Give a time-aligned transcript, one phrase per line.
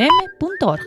[0.00, 0.80] m.org.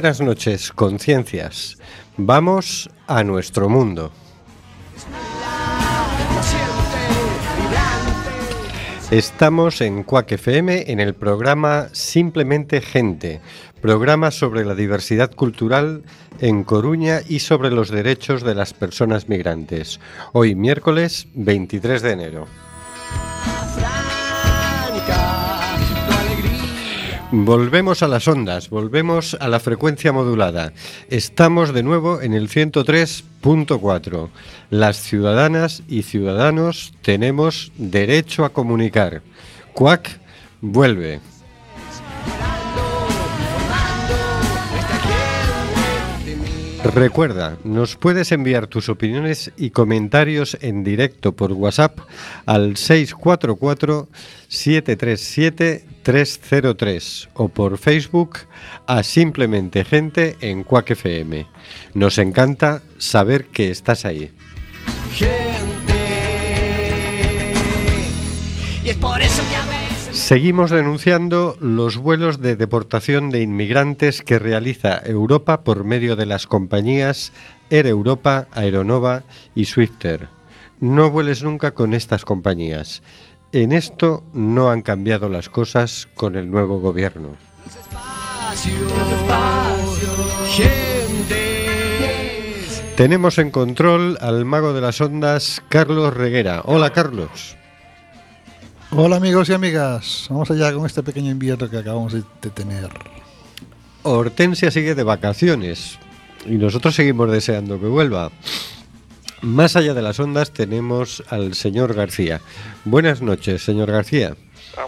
[0.00, 1.76] Buenas noches, conciencias.
[2.16, 4.12] Vamos a nuestro mundo.
[9.10, 13.40] Estamos en Cuac FM en el programa Simplemente Gente,
[13.82, 16.04] programa sobre la diversidad cultural
[16.38, 19.98] en Coruña y sobre los derechos de las personas migrantes.
[20.32, 22.67] Hoy miércoles 23 de enero.
[27.30, 30.72] Volvemos a las ondas, volvemos a la frecuencia modulada.
[31.10, 34.30] Estamos de nuevo en el 103.4.
[34.70, 39.20] Las ciudadanas y ciudadanos tenemos derecho a comunicar.
[39.74, 40.18] Cuac
[40.62, 41.20] vuelve.
[46.94, 51.98] Recuerda, nos puedes enviar tus opiniones y comentarios en directo por WhatsApp
[52.46, 52.78] al
[56.08, 58.38] 644-737-303 o por Facebook
[58.86, 61.46] a Simplemente Gente en Cuac FM.
[61.94, 64.30] Nos encanta saber que estás ahí.
[68.84, 74.22] Y es por eso que a veces Seguimos denunciando los vuelos de deportación de inmigrantes
[74.22, 77.32] que realiza Europa por medio de las compañías
[77.70, 79.24] Air Europa, Aeronova
[79.54, 80.28] y Swifter.
[80.80, 83.02] No vueles nunca con estas compañías.
[83.52, 87.30] En esto no han cambiado las cosas con el nuevo gobierno.
[92.94, 96.62] Tenemos en control al mago de las ondas, Carlos Reguera.
[96.64, 97.56] Hola, Carlos.
[98.90, 102.88] Hola amigos y amigas, vamos allá con este pequeño invierno que acabamos de tener.
[104.02, 105.98] Hortensia sigue de vacaciones
[106.46, 108.30] y nosotros seguimos deseando que vuelva.
[109.40, 112.40] Más allá de las ondas tenemos al señor García.
[112.84, 114.34] Buenas noches, señor García.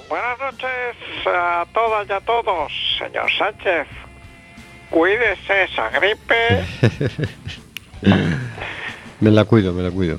[0.08, 0.96] Buenas noches
[1.26, 3.86] a todas y a todos, señor Sánchez.
[4.90, 6.64] Cuídese esa gripe.
[9.20, 10.18] Me la cuido, me la cuido.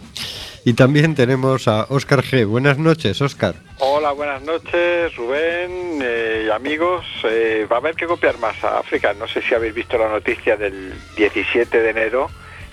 [0.64, 2.46] Y también tenemos a Óscar G.
[2.46, 3.56] Buenas noches, Óscar.
[3.80, 7.04] Hola, buenas noches, Rubén eh, y amigos.
[7.24, 9.16] Eh, va a haber que copiar más a África.
[9.16, 12.30] No sé si habéis visto la noticia del 17 de enero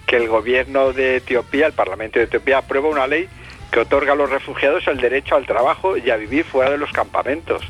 [0.08, 3.28] que el gobierno de Etiopía, el Parlamento de Etiopía, aprueba una ley
[3.70, 6.90] que otorga a los refugiados el derecho al trabajo y a vivir fuera de los
[6.90, 7.62] campamentos.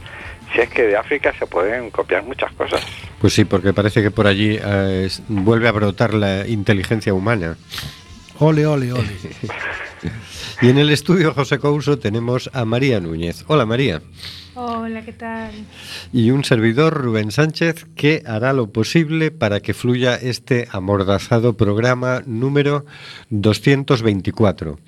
[0.55, 2.81] Si es que de África se pueden copiar muchas cosas.
[3.21, 7.57] Pues sí, porque parece que por allí eh, vuelve a brotar la inteligencia humana.
[8.39, 9.03] Ole, ole, ole.
[10.63, 13.45] Y en el estudio José Couso tenemos a María Núñez.
[13.47, 14.03] Hola María.
[14.55, 15.53] Hola, ¿qué tal?
[16.13, 22.23] Y un servidor, Rubén Sánchez, que hará lo posible para que fluya este amordazado programa
[22.27, 22.85] número
[23.31, 24.81] 224,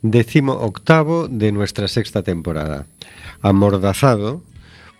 [0.00, 2.86] décimo octavo de nuestra sexta temporada.
[3.42, 4.42] Amordazado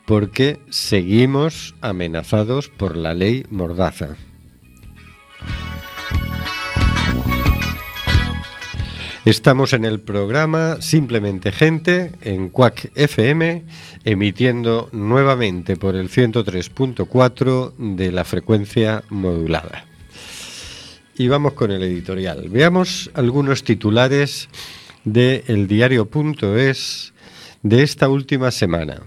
[0.05, 4.17] porque seguimos amenazados por la ley Mordaza.
[9.25, 13.63] Estamos en el programa Simplemente Gente en Cuac FM,
[14.05, 19.85] emitiendo nuevamente por el 103.4 de la frecuencia modulada.
[21.17, 22.49] Y vamos con el editorial.
[22.49, 24.49] Veamos algunos titulares
[25.05, 27.15] de eldiario.es
[27.63, 29.03] de esta última semana.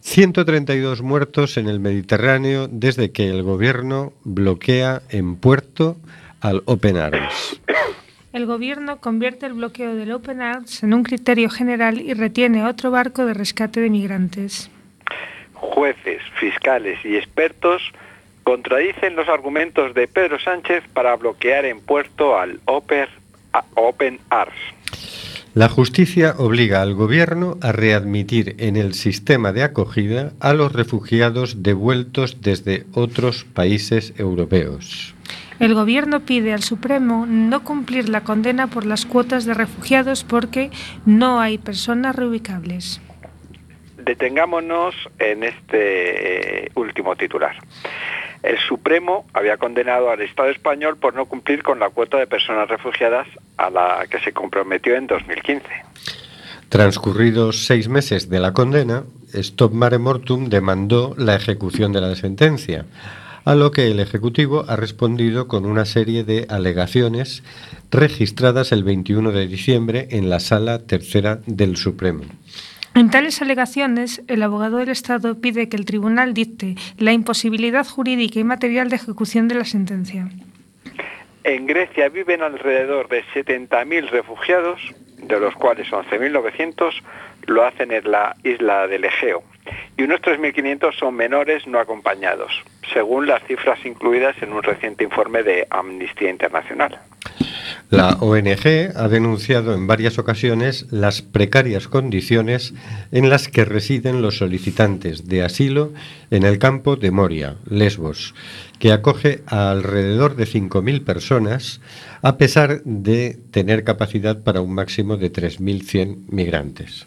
[0.00, 5.96] 132 muertos en el Mediterráneo desde que el gobierno bloquea en puerto
[6.40, 7.60] al Open Arms.
[8.32, 12.90] El gobierno convierte el bloqueo del Open Arms en un criterio general y retiene otro
[12.90, 14.70] barco de rescate de migrantes.
[15.52, 17.82] Jueces, fiscales y expertos
[18.42, 23.06] contradicen los argumentos de Pedro Sánchez para bloquear en puerto al Open,
[23.52, 24.56] a- Open Arms.
[25.54, 31.62] La justicia obliga al gobierno a readmitir en el sistema de acogida a los refugiados
[31.62, 35.14] devueltos desde otros países europeos.
[35.62, 40.72] El Gobierno pide al Supremo no cumplir la condena por las cuotas de refugiados porque
[41.06, 43.00] no hay personas reubicables.
[43.96, 47.54] Detengámonos en este eh, último titular.
[48.42, 52.68] El Supremo había condenado al Estado español por no cumplir con la cuota de personas
[52.68, 55.64] refugiadas a la que se comprometió en 2015.
[56.70, 62.84] Transcurridos seis meses de la condena, Stop Mare Mortum demandó la ejecución de la sentencia,
[63.44, 67.42] a lo que el Ejecutivo ha respondido con una serie de alegaciones
[67.90, 72.24] registradas el 21 de diciembre en la Sala Tercera del Supremo.
[72.94, 78.38] En tales alegaciones, el abogado del Estado pide que el tribunal dicte la imposibilidad jurídica
[78.38, 80.28] y material de ejecución de la sentencia.
[81.44, 84.80] En Grecia viven alrededor de 70.000 refugiados,
[85.16, 86.92] de los cuales 11.900
[87.46, 89.42] lo hacen en la isla del Egeo,
[89.96, 92.52] y unos 3.500 son menores no acompañados,
[92.92, 96.98] según las cifras incluidas en un reciente informe de Amnistía Internacional.
[97.90, 102.72] La ONG ha denunciado en varias ocasiones las precarias condiciones
[103.12, 105.92] en las que residen los solicitantes de asilo
[106.30, 108.34] en el campo de Moria, Lesbos,
[108.78, 111.82] que acoge a alrededor de 5.000 personas,
[112.22, 117.06] a pesar de tener capacidad para un máximo de 3.100 migrantes.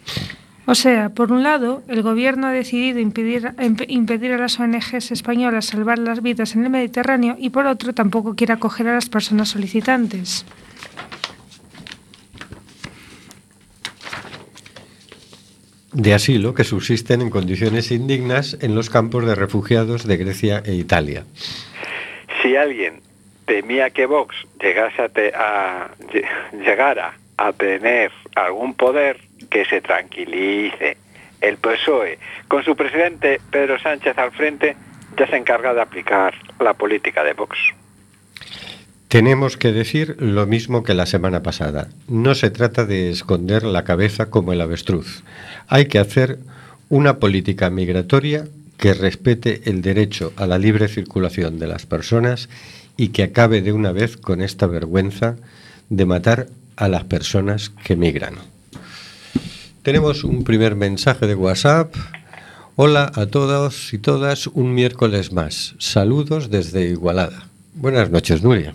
[0.66, 3.52] O sea, por un lado, el Gobierno ha decidido impedir,
[3.86, 8.34] impedir, a las ONGs españolas salvar las vidas en el Mediterráneo y por otro tampoco
[8.34, 10.44] quiere acoger a las personas solicitantes.
[15.92, 20.74] de asilo que subsisten en condiciones indignas en los campos de refugiados de Grecia e
[20.74, 21.24] Italia.
[22.42, 23.00] Si alguien
[23.46, 25.90] temía que Vox llegase a, te, a
[26.52, 29.20] llegara a tener algún poder,
[29.50, 30.96] que se tranquilice.
[31.40, 32.18] El PSOE,
[32.48, 34.76] con su presidente Pedro Sánchez al frente,
[35.18, 37.56] ya se encarga de aplicar la política de Vox.
[39.08, 41.88] Tenemos que decir lo mismo que la semana pasada.
[42.08, 45.22] No se trata de esconder la cabeza como el avestruz.
[45.68, 46.38] Hay que hacer
[46.88, 48.46] una política migratoria
[48.78, 52.48] que respete el derecho a la libre circulación de las personas
[52.96, 55.36] y que acabe de una vez con esta vergüenza
[55.88, 58.34] de matar a las personas que migran.
[59.86, 61.94] Tenemos un primer mensaje de WhatsApp.
[62.74, 65.76] Hola a todos y todas, un miércoles más.
[65.78, 67.46] Saludos desde Igualada.
[67.72, 68.74] Buenas noches, Nuria.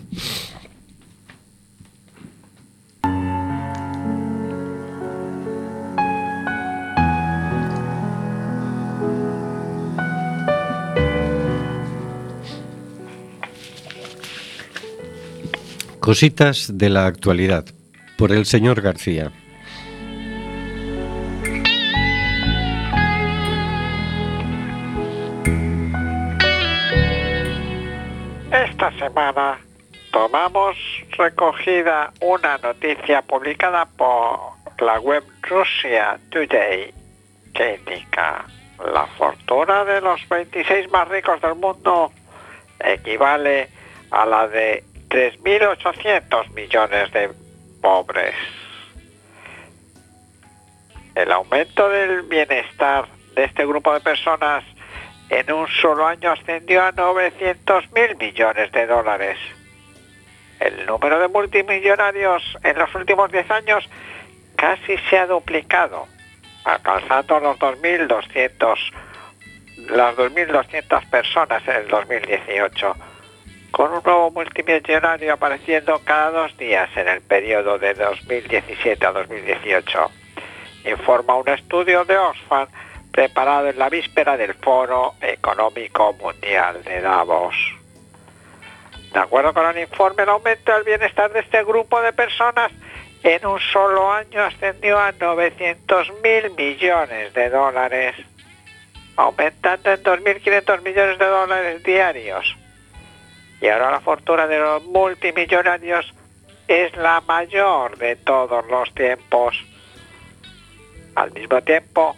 [16.00, 17.66] Cositas de la actualidad
[18.16, 19.30] por el señor García.
[28.90, 29.60] Semana
[30.10, 30.76] tomamos
[31.16, 34.38] recogida una noticia publicada por
[34.80, 36.92] la web Russia Today
[37.54, 38.44] que indica
[38.92, 42.10] la fortuna de los 26 más ricos del mundo
[42.80, 43.68] equivale
[44.10, 47.30] a la de 3.800 millones de
[47.80, 48.34] pobres.
[51.14, 53.06] El aumento del bienestar
[53.36, 54.64] de este grupo de personas
[55.32, 59.38] en un solo año ascendió a 900 mil millones de dólares.
[60.60, 63.88] El número de multimillonarios en los últimos 10 años
[64.56, 66.06] casi se ha duplicado,
[66.64, 68.78] alcanzando los 2.200
[69.88, 72.94] las 2.200 personas en el 2018,
[73.70, 80.10] con un nuevo multimillonario apareciendo cada dos días en el periodo de 2017 a 2018,
[80.84, 82.68] informa un estudio de Oxfam
[83.12, 87.54] preparado en la víspera del Foro Económico Mundial de Davos.
[89.12, 92.72] De acuerdo con el informe, el aumento del bienestar de este grupo de personas
[93.22, 98.16] en un solo año ascendió a 900 mil millones de dólares,
[99.16, 102.56] aumentando en 2.500 millones de dólares diarios.
[103.60, 106.12] Y ahora la fortuna de los multimillonarios
[106.66, 109.54] es la mayor de todos los tiempos.
[111.14, 112.16] Al mismo tiempo,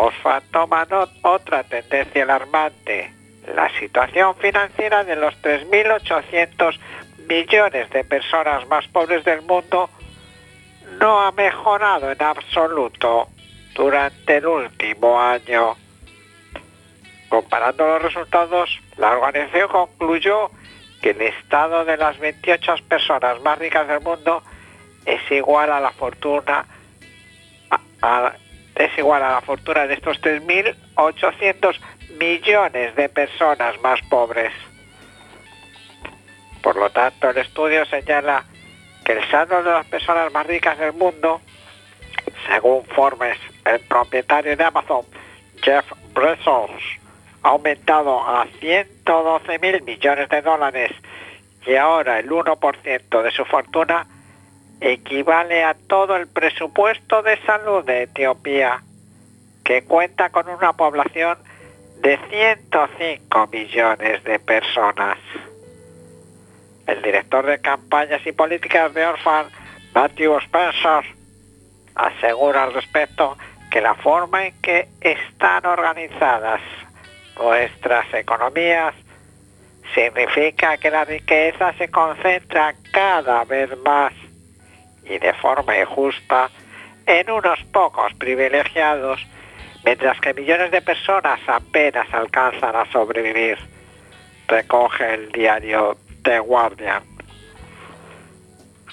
[0.00, 0.86] OSFA toma
[1.22, 3.12] otra tendencia alarmante,
[3.54, 6.78] la situación financiera de los 3.800
[7.28, 9.90] millones de personas más pobres del mundo
[11.00, 13.28] no ha mejorado en absoluto
[13.74, 15.76] durante el último año.
[17.28, 20.50] Comparando los resultados, la organización concluyó
[21.02, 24.42] que el estado de las 28 personas más ricas del mundo
[25.04, 26.64] es igual a la fortuna
[28.02, 28.32] a,
[28.78, 31.78] es igual a la fortuna de estos 3.800
[32.18, 34.52] millones de personas más pobres.
[36.62, 38.44] Por lo tanto, el estudio señala
[39.04, 41.40] que el saldo de las personas más ricas del mundo,
[42.46, 45.04] según Forbes, el propietario de Amazon,
[45.60, 46.70] Jeff Bezos,
[47.42, 50.92] ha aumentado a 112 mil millones de dólares
[51.66, 54.06] y ahora el 1% de su fortuna
[54.80, 58.82] equivale a todo el presupuesto de salud de Etiopía,
[59.64, 61.38] que cuenta con una población
[62.00, 65.18] de 105 millones de personas.
[66.86, 69.46] El director de campañas y políticas de Orphan,
[69.94, 71.04] Matthew Spencer,
[71.94, 73.36] asegura al respecto
[73.70, 76.60] que la forma en que están organizadas
[77.38, 78.94] nuestras economías
[79.94, 84.12] significa que la riqueza se concentra cada vez más
[85.08, 86.50] y de forma injusta
[87.06, 89.26] en unos pocos privilegiados,
[89.84, 93.58] mientras que millones de personas apenas alcanzan a sobrevivir,
[94.46, 97.02] recoge el diario The Guardian.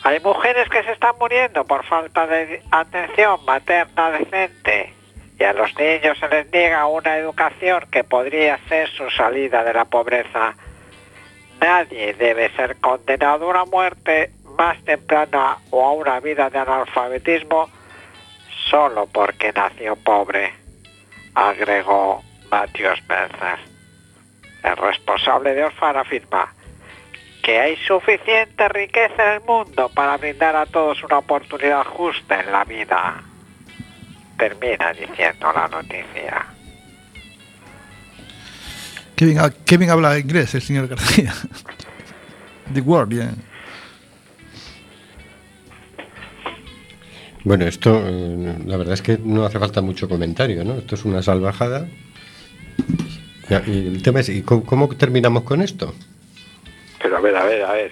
[0.04, 4.94] Hay mujeres que se están muriendo por falta de atención materna decente
[5.40, 9.74] y a los niños se les niega una educación que podría ser su salida de
[9.74, 10.56] la pobreza.
[11.60, 17.70] Nadie debe ser condenado a una muerte más temprana o a una vida de analfabetismo
[18.70, 20.54] solo porque nació pobre,
[21.34, 23.60] agregó Matthew Spencer.
[24.64, 26.52] El responsable de Orfan afirma
[27.44, 32.52] que hay suficiente riqueza en el mundo para brindar a todos una oportunidad justa en
[32.52, 33.22] la vida.
[34.38, 36.46] Termina diciendo la noticia.
[39.18, 41.34] Bien, qué bien habla inglés el señor García.
[42.74, 43.55] The Guardian.
[47.46, 50.80] Bueno, esto, eh, la verdad es que no hace falta mucho comentario, ¿no?
[50.80, 51.88] Esto es una salvajada.
[53.68, 55.94] Y el tema es, ¿y cómo, cómo terminamos con esto?
[57.00, 57.92] Pero a ver, a ver, a ver,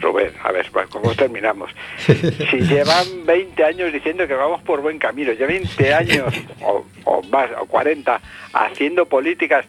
[0.00, 1.72] Rubén, a ver, ¿cómo terminamos?
[2.06, 6.32] Si llevan 20 años diciendo que vamos por buen camino, ya 20 años
[6.62, 8.20] o, o más, o 40,
[8.52, 9.66] haciendo políticas,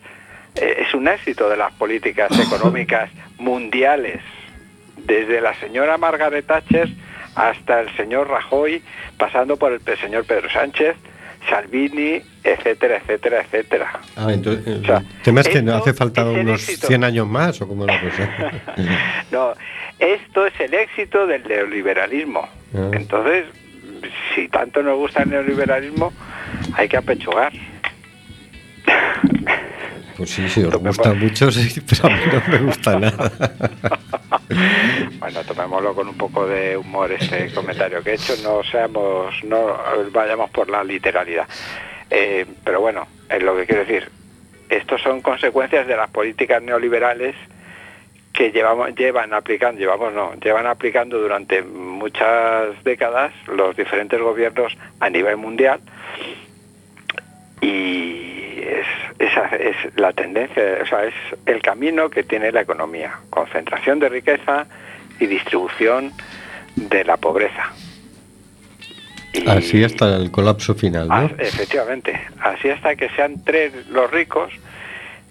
[0.53, 3.09] eh, es un éxito de las políticas económicas
[3.39, 4.21] mundiales,
[4.95, 6.87] desde la señora Margaret Thatcher
[7.35, 8.81] hasta el señor Rajoy,
[9.17, 10.95] pasando por el señor Pedro Sánchez,
[11.49, 13.99] Salvini, etcétera, etcétera, etcétera.
[14.15, 16.87] Ah, entonces, O sea, el tema es que no hace falta unos éxito.
[16.87, 18.29] 100 años más o como la cosa.
[19.31, 19.53] No,
[19.99, 22.47] esto es el éxito del neoliberalismo.
[22.75, 22.91] Ah.
[22.93, 23.45] Entonces,
[24.35, 26.13] si tanto nos gusta el neoliberalismo,
[26.75, 27.51] hay que apechugar.
[30.17, 33.32] Pues sí, sí, os Tomemos- gusta mucho, sí, pero a mí no me gusta nada.
[35.20, 39.77] Bueno, tomémoslo con un poco de humor este comentario que he hecho, no seamos, no
[40.12, 41.48] vayamos por la literalidad.
[42.10, 44.10] Eh, pero bueno, es lo que quiero decir.
[44.70, 47.36] Estos son consecuencias de las políticas neoliberales
[48.34, 55.10] que llevamos, llevan aplicando, llevamos no, llevan aplicando durante muchas décadas los diferentes gobiernos a
[55.10, 55.79] nivel mundial
[57.62, 58.86] y es,
[59.19, 61.13] esa es la tendencia, o sea, es
[61.45, 64.65] el camino que tiene la economía, concentración de riqueza
[65.19, 66.12] y distribución
[66.75, 67.72] de la pobreza.
[69.33, 71.43] Y- Así hasta el colapso final, Ah, ¿no?
[71.43, 74.51] efectivamente, así hasta que sean tres los ricos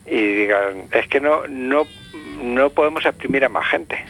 [0.07, 1.87] y digan, es que no, no,
[2.43, 4.05] no podemos exprimir a más gente,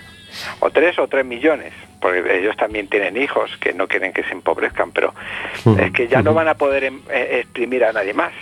[0.60, 4.32] o tres o tres millones, porque ellos también tienen hijos que no quieren que se
[4.32, 5.12] empobrezcan, pero
[5.78, 8.32] es que ya no van a poder em- eh, exprimir a nadie más.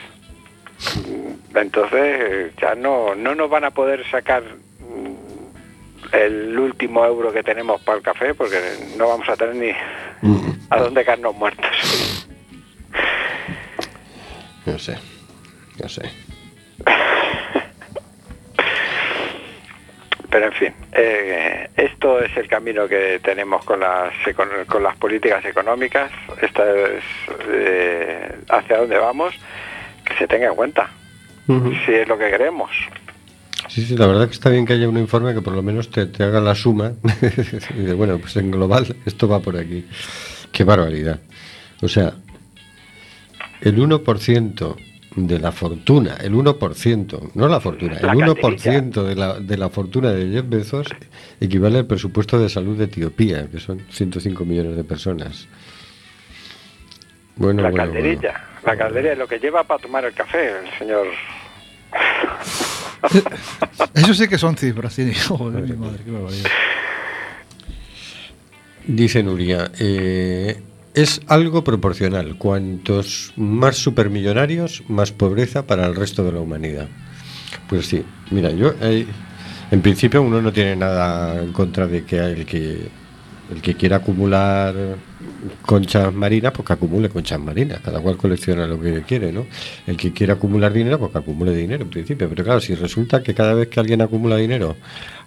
[1.54, 7.80] Entonces ya no, no nos van a poder sacar mm, el último euro que tenemos
[7.82, 8.58] para el café porque
[8.96, 9.72] no vamos a tener ni
[10.22, 11.66] Mm, a dónde caernos muertos.
[14.66, 14.98] No sé,
[15.82, 16.02] no sé.
[20.30, 24.12] Pero en fin, eh, esto es el camino que tenemos con las,
[24.68, 26.12] con las políticas económicas.
[26.40, 27.02] Esta es
[27.48, 29.34] eh, hacia dónde vamos,
[30.10, 30.90] que se tenga en cuenta,
[31.46, 32.70] si es lo que queremos.
[33.68, 35.90] Sí, sí, la verdad que está bien que haya un informe que por lo menos
[35.90, 36.92] te, te haga la suma.
[37.78, 39.86] y de, bueno, pues en global esto va por aquí.
[40.50, 41.20] Qué barbaridad.
[41.80, 42.12] O sea,
[43.60, 44.76] el 1%
[45.16, 48.34] de la fortuna, el 1%, no la fortuna, el calderilla.
[48.34, 50.86] 1% de la, de la fortuna de Jeff Bezos
[51.40, 55.46] equivale al presupuesto de salud de Etiopía, que son 105 millones de personas.
[57.40, 58.34] Bueno, la bueno, calderilla,
[58.66, 61.06] la calderilla es lo que lleva para tomar el café, el señor.
[63.94, 65.10] Eso sí que son cifras, sí.
[65.26, 66.50] Joder, mi madre, qué barbaridad.
[68.86, 70.60] Dice Nuria, eh,
[70.92, 72.36] es algo proporcional.
[72.36, 76.88] Cuantos más supermillonarios, más pobreza para el resto de la humanidad.
[77.70, 79.08] Pues sí, mira, yo hay,
[79.70, 82.99] En principio uno no tiene nada en contra de que el que
[83.52, 84.74] el que quiera acumular
[85.62, 87.80] conchas marinas, pues que acumule conchas marinas.
[87.80, 89.46] Cada cual colecciona lo que quiere, ¿no?
[89.86, 92.28] El que quiera acumular dinero, pues que acumule dinero en principio.
[92.28, 94.76] Pero claro, si resulta que cada vez que alguien acumula dinero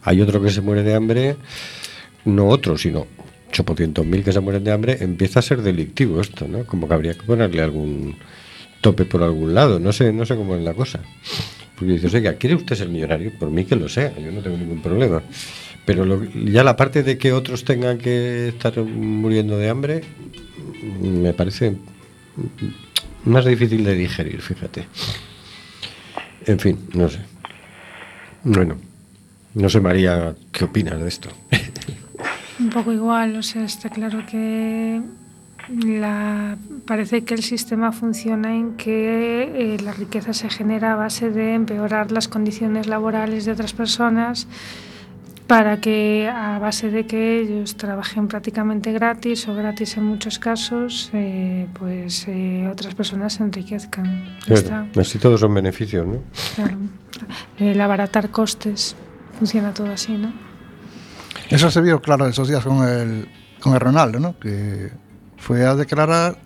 [0.04, 1.36] hay otro que se muere de hambre,
[2.26, 3.08] no otro, sino
[3.52, 6.66] 800.000 que se mueren de hambre, empieza a ser delictivo esto, ¿no?
[6.66, 8.16] Como que habría que ponerle algún
[8.82, 9.80] tope por algún lado.
[9.80, 11.00] No sé, no sé cómo es la cosa.
[11.76, 13.32] Porque dices, oiga, ¿quiere usted ser millonario?
[13.40, 15.22] Por mí que lo sea, yo no tengo ningún problema.
[15.86, 20.02] Pero lo- ya la parte de que otros tengan que estar muriendo de hambre
[21.02, 21.76] me parece
[23.26, 24.88] más difícil de digerir, fíjate.
[26.46, 27.20] En fin, no sé.
[28.44, 28.76] Bueno,
[29.56, 31.30] no sé María, ¿qué opinas de esto?
[32.60, 35.02] Un poco igual, o sea, está claro que
[35.70, 41.30] la, parece que el sistema funciona en que eh, la riqueza se genera a base
[41.30, 44.48] de empeorar las condiciones laborales de otras personas
[45.48, 51.10] para que a base de que ellos trabajen prácticamente gratis o gratis en muchos casos,
[51.14, 54.38] eh, pues eh, otras personas se enriquezcan.
[54.46, 56.24] Claro, así todos son beneficios, ¿no?
[56.56, 56.78] claro.
[57.58, 58.96] El abaratar costes,
[59.38, 60.34] funciona todo así, ¿no?
[61.50, 63.28] Eso se vio claro esos días con el,
[63.60, 64.40] con el Ronaldo, ¿no?
[64.40, 64.92] Que
[65.38, 66.38] fue a declarar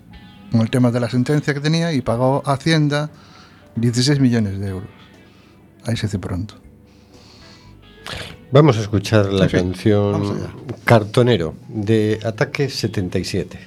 [0.51, 3.09] con el tema de la sentencia que tenía y pagó a Hacienda
[3.75, 4.89] 16 millones de euros.
[5.85, 6.55] Ahí se hace pronto.
[8.49, 10.51] Vamos a escuchar la En fin, vamos canción.
[10.85, 13.59] Cartonero de Ataque 77.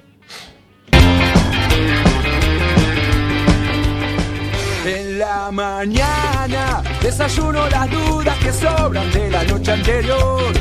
[4.87, 10.53] En la mañana desayuno las dudas que sobran de la noche anterior.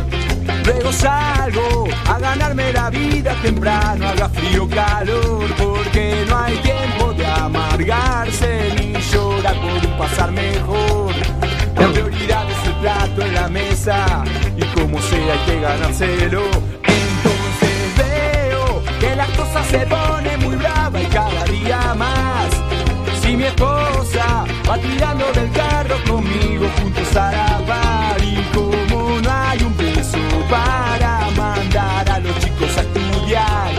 [0.66, 7.14] Luego salgo a ganarme la vida temprano, haga frío o calor, porque no hay tiempo
[7.14, 11.14] de amargarse ni llorar por un pasar mejor.
[11.80, 14.24] La prioridad es plato en la mesa
[14.56, 16.44] y como sea hay que ganárselo.
[16.46, 22.50] Entonces veo que las cosas se ponen muy bravas y cada día más.
[23.22, 29.32] Si mi esposa va tirando del carro conmigo juntos a la par y como no
[29.32, 30.18] hay un peso
[30.50, 33.72] para mandar a los chicos a estudiar,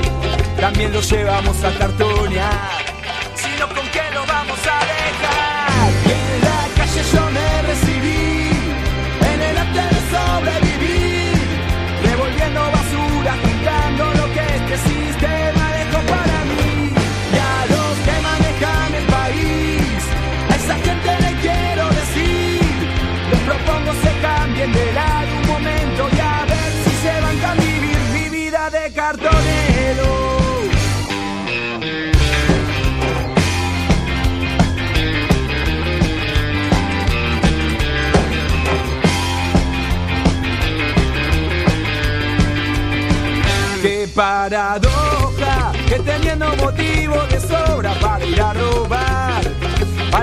[0.60, 2.79] también los llevamos a cartonear.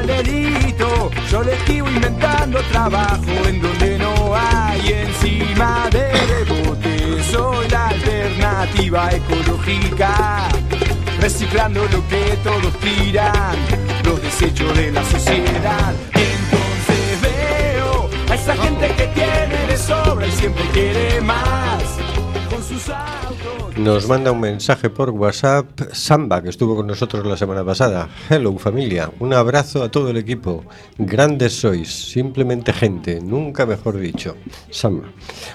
[0.08, 7.24] Delito, yo le esquivo inventando trabajo en donde no hay encima de rebote.
[7.32, 10.48] Soy la alternativa ecológica,
[11.20, 13.56] reciclando lo que todos tiran,
[14.06, 15.94] los desechos de la sociedad.
[16.14, 21.97] Entonces veo a esa gente que tiene de sobra y siempre quiere más.
[23.80, 28.10] Nos manda un mensaje por WhatsApp Samba, que estuvo con nosotros la semana pasada.
[28.28, 30.66] Hello familia, un abrazo a todo el equipo.
[30.98, 34.36] Grandes sois, simplemente gente, nunca mejor dicho.
[34.72, 35.10] Samba.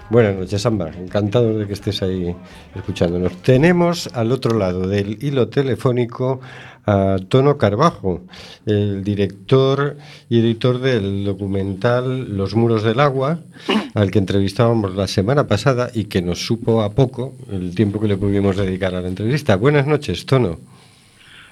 [0.08, 0.90] Buenas noches, Samba.
[0.90, 2.36] Encantado de que estés ahí
[2.76, 3.42] escuchándonos.
[3.42, 6.40] Tenemos al otro lado del hilo telefónico
[6.86, 8.22] a Tono Carbajo,
[8.66, 9.96] el director
[10.28, 13.38] y editor del documental Los muros del agua,
[13.94, 18.08] al que entrevistábamos la semana pasada y que nos supo a poco el tiempo que
[18.08, 19.56] le pudimos dedicar a la entrevista.
[19.56, 20.58] Buenas noches, Tono.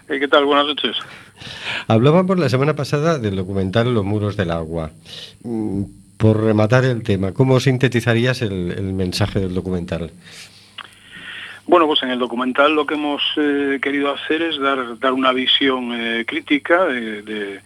[0.09, 0.45] Eh, ¿Qué tal?
[0.45, 0.97] Buenas noches.
[1.87, 4.90] Hablábamos la semana pasada del documental Los muros del agua.
[5.45, 5.83] Mm,
[6.16, 10.11] Por rematar el tema, ¿cómo sintetizarías el, el mensaje del documental?
[11.70, 15.30] Bueno, pues en el documental lo que hemos eh, querido hacer es dar, dar una
[15.30, 17.61] visión eh, crítica de, de-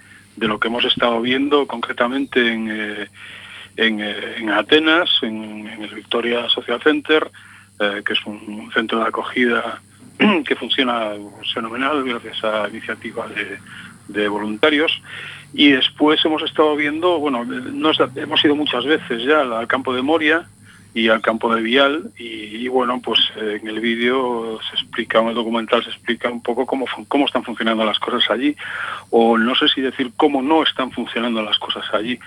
[0.47, 3.09] lo que hemos estado viendo concretamente en, eh,
[3.79, 7.31] en, en Atenas, en, el Victoria Social Center,
[7.79, 9.81] que es un, centro de acogida
[10.47, 11.13] que funciona
[11.55, 13.59] fenomenal gracias a iniciativas de,
[14.09, 15.01] de voluntarios.
[15.55, 17.43] Y después hemos estado viendo, bueno,
[18.17, 20.47] hemos ido muchas veces ya al campo de Moria
[20.95, 22.13] y al campo de Vial.
[22.17, 26.43] Y, bueno, pues eh, en el vídeo se explica, en el documental se explica un
[26.43, 28.57] poco cómo, cómo están funcionando las cosas allí.
[29.11, 32.19] O no sé si decir cómo no están funcionando las cosas allí.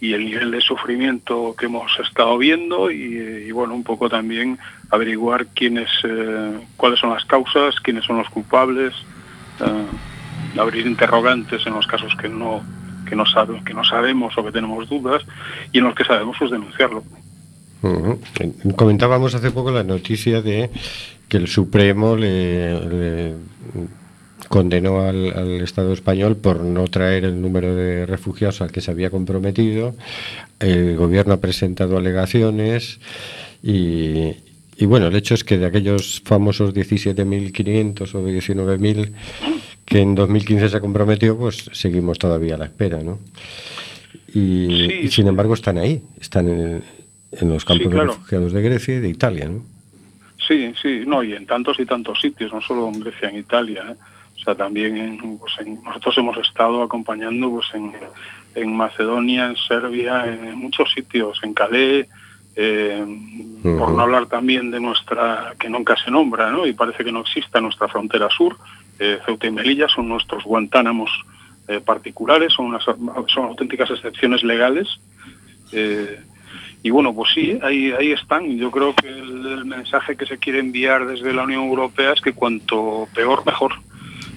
[0.00, 4.58] Y el nivel de sufrimiento que hemos estado viendo y, bueno, un poco también
[4.90, 8.94] averiguar quiénes, eh, cuáles son las causas, quiénes son los culpables,
[9.60, 12.62] eh, abrir interrogantes en los casos que no
[13.04, 15.22] que no sabe, que no sabemos o que tenemos dudas
[15.72, 17.04] y en los que sabemos pues denunciarlo.
[18.76, 20.70] Comentábamos hace poco la noticia de
[21.28, 23.34] que el Supremo le
[24.48, 29.10] condenó al, Estado español por no traer el número de refugiados al que se había
[29.10, 29.94] comprometido.
[30.60, 33.00] El gobierno ha presentado alegaciones
[33.62, 34.34] y,
[34.80, 39.12] bueno, el hecho es que de aquellos famosos 17.500 o 19.000
[39.84, 43.18] que en 2015 se comprometió, pues seguimos todavía a la espera, ¿no?
[44.32, 46.82] Y, sin embargo están ahí, están en,
[47.42, 49.62] los campos de refugiados de Grecia y de Italia, ¿no?
[50.46, 53.84] Sí, sí, no, y en tantos y tantos sitios, no solo en Grecia, en Italia.
[53.90, 53.94] ¿eh?
[54.44, 57.66] sea, también pues, nosotros hemos estado acompañando pues,
[58.54, 62.06] en, Macedonia, en Serbia, en muchos sitios, en Calais,
[62.56, 63.04] eh,
[63.62, 66.66] por no hablar también de nuestra, que nunca se nombra, ¿no?
[66.66, 68.56] y parece que no exista nuestra frontera sur,
[68.98, 71.10] eh, Ceuta y Melilla son nuestros Guantánamos
[71.86, 75.00] particulares, son, unas, son auténticas excepciones legales.
[76.84, 78.58] Y bueno, pues sí, ahí, ahí están.
[78.58, 82.34] Yo creo que el mensaje que se quiere enviar desde la Unión Europea es que
[82.34, 83.72] cuanto peor, mejor.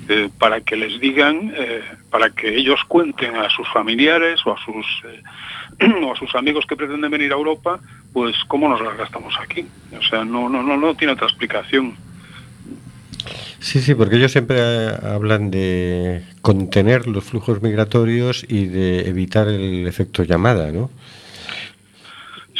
[0.07, 4.57] Eh, para que les digan, eh, para que ellos cuenten a sus familiares o a
[4.63, 7.81] sus, eh, o a sus amigos que pretenden venir a Europa,
[8.13, 9.65] pues cómo nos las gastamos aquí.
[9.99, 11.97] O sea, no, no, no, no tiene otra explicación.
[13.60, 19.86] Sí, sí, porque ellos siempre hablan de contener los flujos migratorios y de evitar el
[19.86, 20.89] efecto llamada, ¿no?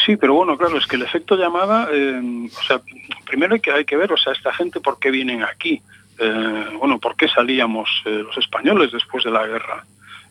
[0.08, 2.80] Sí, pero bueno, claro, es que el efecto llamada, o sea,
[3.26, 5.82] primero hay que, hay que ver, o sea, esta gente por qué vienen aquí.
[6.17, 9.84] Eh, bueno, ¿por qué salíamos eh, los españoles después de la guerra?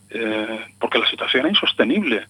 [0.09, 2.27] Eh, porque la situación era insostenible,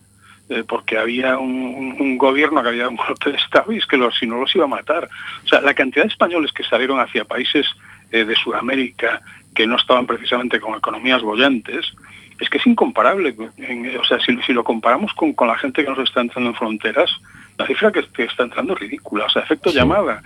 [0.67, 4.41] porque había un, gobierno que había un golpe de Estado y es que si no
[4.41, 5.09] los iba a matar.
[5.45, 7.65] O sea, la cantidad de españoles que salieron hacia países
[8.11, 9.23] de Sudamérica
[9.55, 11.93] que no estaban precisamente con economías bollantes,
[12.41, 13.35] es que es incomparable.
[13.99, 17.11] o sea, si, lo comparamos con, la gente que nos está entrando en fronteras,
[17.59, 19.27] la cifra que, está entrando es ridícula.
[19.27, 20.23] O sea, efecto llamada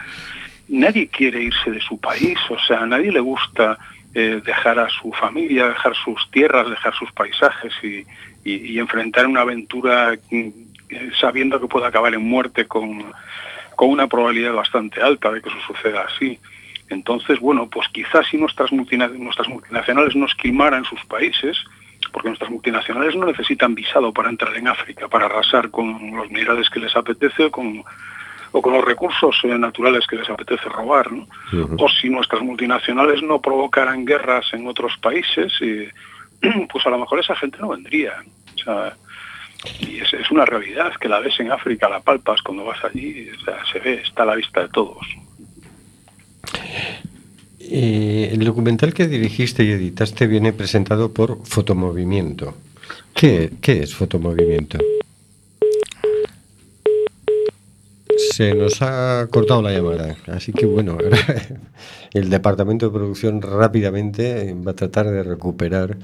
[0.71, 3.77] nadie quiere irse de su país, o sea, a nadie le gusta
[4.15, 8.07] eh, dejar a su familia, dejar sus tierras, dejar sus paisajes y,
[8.79, 10.49] enfrentar una aventura mm,
[11.21, 13.13] sabiendo que puede acabar en muerte con,
[13.79, 16.39] una probabilidad bastante alta de que eso suceda así.
[16.91, 21.57] Entonces, bueno, pues quizás si nuestras, nuestras multinacionales no esquimaran sus países,
[22.11, 26.69] porque nuestras multinacionales no necesitan visado para entrar en África, para arrasar con los minerales
[26.71, 27.83] que les apetece o con
[28.53, 31.09] o con los recursos eh, naturales que les apetece robar,
[31.79, 35.53] o si nuestras multinacionales no provocaran guerras en otros países,
[36.73, 38.15] pues a lo mejor esa gente no vendría.
[39.79, 43.31] y es, una realidad que la ves en África, la palpas cuando vas allí,
[43.73, 45.07] se ve, está a la vista de todos.
[47.63, 52.55] Eh, el documental que dirigiste y editaste viene presentado por Fotomovimiento.
[53.15, 54.79] ¿Qué, es Fotomovimiento?
[58.33, 60.97] Se nos ha cortado la llamada, así que bueno,
[62.15, 65.99] el departamento de producción rápidamente va a tratar de recuperar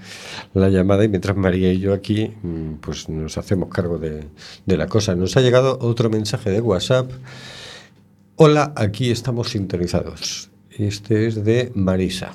[0.53, 4.27] la llamada y mientras María y yo aquí mm, pues nos hacemos cargo de,
[4.67, 5.15] la cosa.
[5.15, 7.11] Nos ha llegado otro mensaje de WhatsApp.
[8.37, 10.51] Hola, aquí estamos sintonizados.
[10.79, 12.35] Este es de Marisa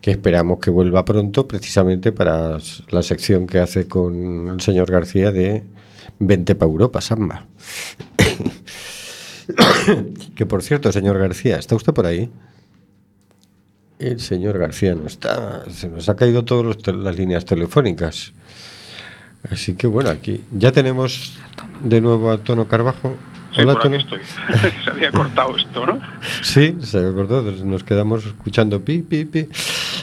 [0.00, 2.58] que esperamos que vuelva pronto precisamente para
[2.90, 5.64] la sección que hace con el señor García de
[6.18, 7.46] 20 para Europa, Samba.
[10.34, 12.30] que por cierto, señor García, ¿está usted por ahí?
[13.98, 18.32] El señor García no está, se nos ha caído todas las líneas telefónicas.
[19.50, 21.38] Así que bueno, aquí ya tenemos
[21.82, 23.14] de nuevo a Tono Carbajo.
[23.58, 23.78] Hola,
[24.84, 26.00] se había cortado esto, ¿no?
[26.42, 29.46] Sí, se había cortado, nos quedamos escuchando pi, pi, pi.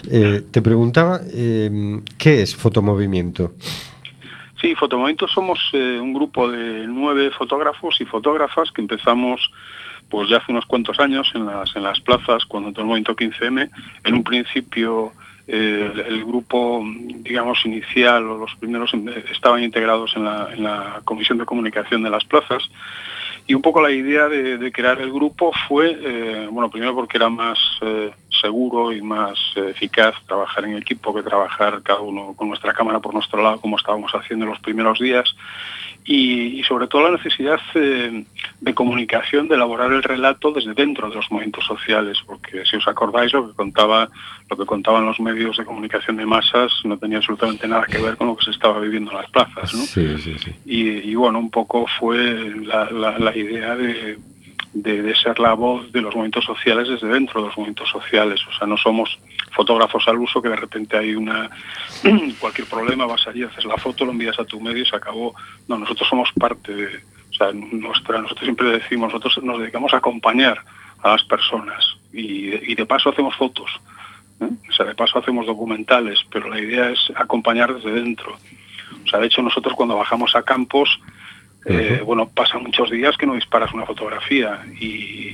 [0.09, 3.53] Eh, te preguntaba, eh, ¿qué es fotomovimiento?
[4.63, 9.51] Sí, Fotomovimiento somos eh, un grupo de nueve fotógrafos y fotógrafas que empezamos
[10.09, 13.13] pues ya hace unos cuantos años en las, en las plazas cuando entró el movimiento
[13.13, 13.69] 15M.
[14.05, 15.11] En un principio
[15.47, 16.81] eh, el, grupo,
[17.19, 22.01] digamos, inicial o los primeros eh, estaban integrados en la, en la Comisión de Comunicación
[22.01, 22.63] de las plazas
[23.45, 27.57] y un poco la idea de, crear el grupo fue, bueno, primero porque era más
[28.43, 32.99] seguro y más eh, eficaz trabajar en equipo que trabajar cada uno con nuestra cámara
[32.99, 35.33] por nuestro lado como estábamos haciendo en los primeros días
[36.05, 38.25] y, y sobre todo la necesidad eh,
[38.59, 42.87] de comunicación, de elaborar el relato desde dentro de los movimientos sociales, porque si os
[42.87, 44.09] acordáis lo que contaba,
[44.49, 48.17] lo que contaban los medios de comunicación de masas no tenía absolutamente nada que ver
[48.17, 49.83] con lo que se estaba viviendo en las plazas, ¿no?
[49.83, 50.51] Sí, sí, sí.
[50.65, 52.17] Y, y bueno, un poco fue
[52.65, 54.17] la, la- la idea de,
[54.73, 58.41] de- ser la voz de los movimientos sociales desde dentro de los movimientos sociales.
[58.47, 59.19] O sea, no somos
[59.51, 61.49] fotógrafos al uso que de repente hay una
[62.39, 65.35] cualquier problema, vas allí, haces la foto, lo envías a tu medio y se acabó.
[65.67, 66.87] No, nosotros somos parte de,
[67.29, 70.59] o sea, nuestra, nosotros siempre decimos, nosotros nos dedicamos a acompañar
[71.03, 73.69] a las personas y, y de paso hacemos fotos.
[74.41, 74.49] ¿eh?
[74.69, 78.37] O sea, de paso hacemos documentales, pero la idea es acompañar desde dentro.
[79.05, 80.99] O sea, de hecho nosotros cuando bajamos a campos,
[81.65, 85.31] eh, bueno, pasan muchos días que no disparas una fotografía y,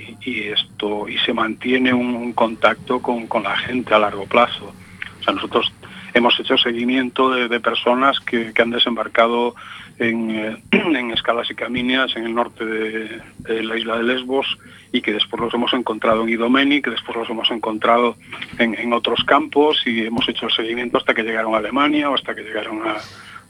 [0.52, 4.74] esto y se mantiene un, contacto con, con la gente a largo plazo.
[5.20, 5.72] O sea, nosotros
[6.14, 9.56] hemos hecho seguimiento de, personas que, han desembarcado
[9.98, 14.58] en, eh, en Escalas y Caminias, en el norte de, la isla de Lesbos,
[14.92, 18.16] y que después los hemos encontrado en Idomeni, que después los hemos encontrado
[18.58, 22.16] en, en otros campos, y hemos hecho el seguimiento hasta que llegaron a Alemania o
[22.16, 22.98] hasta que llegaron a,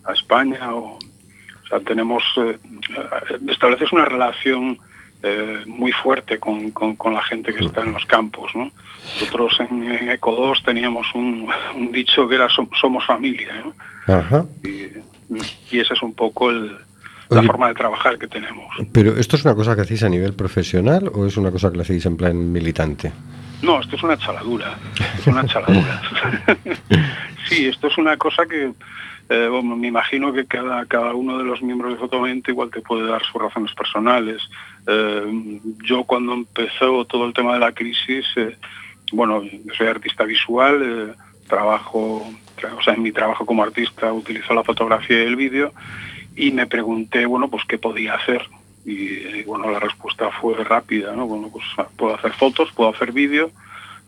[0.09, 0.73] a España.
[0.73, 0.97] O,
[1.69, 2.57] o sea, tenemos, eh,
[3.47, 4.77] estableces una relación
[5.21, 8.51] eh, muy fuerte con, con- con la gente que está en los campos.
[8.55, 8.71] ¿no?
[9.19, 13.49] Nosotros en, en Eco 2 teníamos un, un dicho que era "Som- somos familia.
[13.63, 14.13] ¿no?
[14.15, 14.45] Ajá.
[14.63, 14.87] Y,
[15.75, 16.75] y esa es un poco el-
[17.29, 17.47] la Oye.
[17.47, 18.65] forma de trabajar que tenemos.
[18.91, 21.75] Pero ¿esto es una cosa que hacéis a nivel profesional o es una cosa que
[21.77, 23.11] lo hacéis en plan militante?
[23.61, 24.75] No, esto es una chaladura.
[25.19, 26.01] Es una chaladura.
[27.49, 28.71] sí, esto es una cosa que
[29.31, 32.81] eh, bueno, me imagino que cada, cada uno de los miembros de Fotomente igual te
[32.81, 34.41] puede dar sus razones personales.
[34.87, 38.57] Eh, yo cuando empezó todo el tema de la crisis, eh,
[39.11, 39.43] bueno,
[39.77, 41.15] soy artista visual,
[41.47, 42.27] trabajo,
[42.59, 45.73] tra- o sea, en mi trabajo como artista utilizo la fotografía y el vídeo
[46.35, 48.47] y me pregunté, bueno, pues qué podía hacer.
[48.85, 51.27] Y bueno, la respuesta fue rápida, ¿no?
[51.27, 51.65] Bueno, pues
[51.97, 53.51] puedo hacer fotos, puedo hacer vídeo,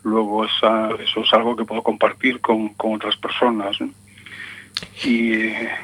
[0.04, 3.80] luego esa- eso es algo que puedo compartir con, con otras personas.
[3.80, 3.88] ¿no?
[5.04, 5.34] Y,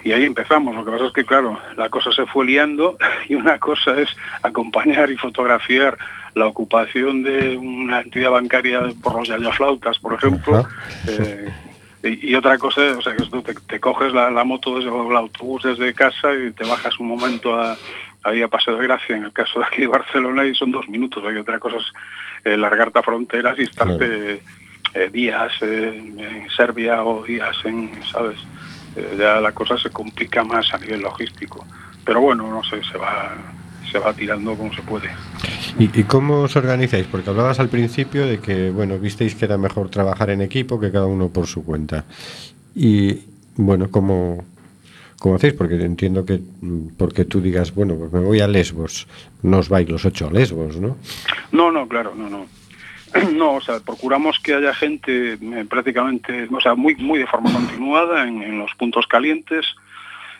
[0.04, 0.74] y ahí empezamos.
[0.74, 2.96] Lo que pasa es que, claro, la cosa se fue liando
[3.28, 4.09] y una cosa es
[4.42, 5.96] acompañar y fotografiar
[6.35, 10.66] la ocupación de una entidad bancaria por los yayaflautas, por ejemplo.
[11.09, 11.48] Eh,
[12.04, 14.88] y, y otra cosa, o sea, que tú te, te coges la, la moto desde
[14.88, 17.76] el autobús desde casa y te bajas un momento a,
[18.22, 20.88] ahí a Paseo de Gracia, en el caso de aquí de Barcelona, y son dos
[20.88, 21.24] minutos.
[21.26, 21.92] Hay otra cosa es
[22.44, 24.42] eh, largarte a fronteras y estarte
[24.94, 28.38] eh, días eh, en Serbia o días en, ¿sabes?
[28.96, 31.66] Eh, ya la cosa se complica más a nivel logístico.
[32.05, 33.37] Pero bueno, no sé, se va,
[33.90, 35.11] se va tirando como se puede.
[35.79, 37.07] ¿Y, y cómo os organizáis?
[37.07, 40.90] Porque hablabas al principio de que, bueno, visteis que era mejor trabajar en equipo que
[40.90, 42.05] cada uno por su cuenta.
[42.74, 43.24] Y,
[43.57, 44.44] bueno, ¿cómo,
[45.18, 45.54] cómo hacéis?
[45.54, 49.07] Porque entiendo que mm, porque tú digas, bueno, pues me voy a Lesbos,
[49.42, 50.96] no os vais los ocho a Lesbos, ¿no?
[51.52, 52.46] No, no, claro, no, no.
[53.33, 57.52] No, o sea, procuramos que haya gente eh, prácticamente, o sea, muy, muy de forma
[57.52, 59.66] continuada en, los puntos calientes,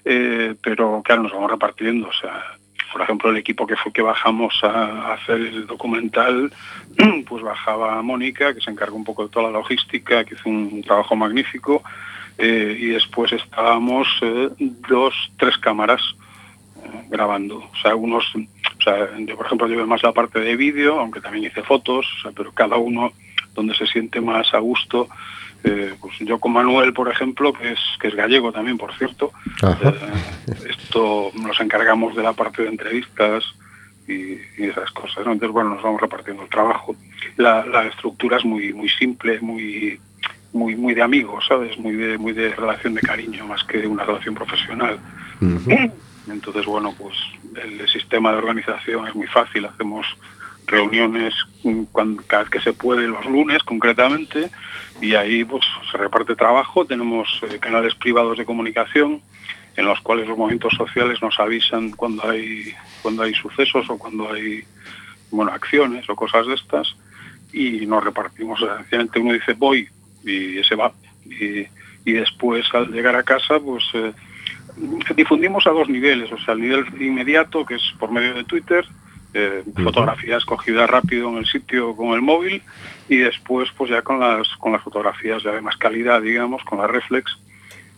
[0.05, 2.45] eh, pero claro, nos vamos repartiendo, o sea,
[2.93, 6.53] por ejemplo, el equipo que fue que bajamos a, a hacer el documental,
[7.29, 10.83] pues bajaba Mónica, que se encargó un poco de toda la logística, que hizo un
[10.83, 11.83] trabajo magnífico,
[12.39, 14.49] eh, y después estábamos eh,
[14.89, 16.01] dos, tres cámaras
[16.77, 17.59] eh, grabando.
[17.59, 21.21] O sea, unos, o sea, yo por ejemplo llevé más la parte de vídeo, aunque
[21.21, 23.13] también hice fotos, o sea, pero cada uno
[23.55, 25.09] donde se siente más a gusto.
[25.65, 29.33] Eh, pues yo con Manuel, por ejemplo, que es, que es gallego también, por cierto,
[30.69, 33.43] esto nos encargamos de la parte de entrevistas
[34.07, 35.27] y, y esas cosas.
[35.27, 35.33] ¿no?
[35.33, 36.95] Entonces, bueno, nos vamos repartiendo el trabajo.
[37.37, 39.99] La, la estructura es muy, muy simple, muy,
[40.53, 41.79] muy, muy de amigos, ¿sabes?
[41.79, 44.99] Muy de, muy de relación de cariño, más que una relación profesional.
[46.29, 47.17] Entonces, bueno, pues
[47.63, 49.65] el sistema de organización es muy fácil.
[49.65, 50.07] Hacemos
[50.67, 51.35] reuniones
[51.65, 54.51] mm, cuando, cada vez que se puede, los lunes concretamente,
[55.01, 56.85] y ahí pues se reparte trabajo.
[56.85, 59.23] Tenemos eh, canales privados de comunicación
[59.77, 64.33] en los cuales los movimientos sociales nos avisan cuando hay cuando hay sucesos o cuando
[64.33, 64.65] hay
[65.31, 66.97] bueno acciones o cosas de estas
[67.53, 68.59] y nos repartimos.
[68.59, 69.89] Sencillamente uno dice voy
[70.25, 70.93] y se va.
[71.25, 71.67] Y,
[72.05, 74.13] y después al llegar a casa pues eh,
[75.15, 78.87] difundimos a dos niveles, o sea, el nivel inmediato, que es por medio de Twitter,
[79.35, 82.63] eh, fotografía escogida rápido en el sitio con el móvil,
[83.09, 86.79] y después pues ya con las, con las fotografías ya de más calidad, digamos, con
[86.79, 87.39] la reflex,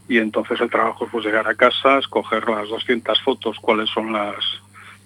[0.09, 4.13] y entonces el trabajo es pues llegar a casa, escoger las 200 fotos, cuáles son
[4.13, 4.45] las,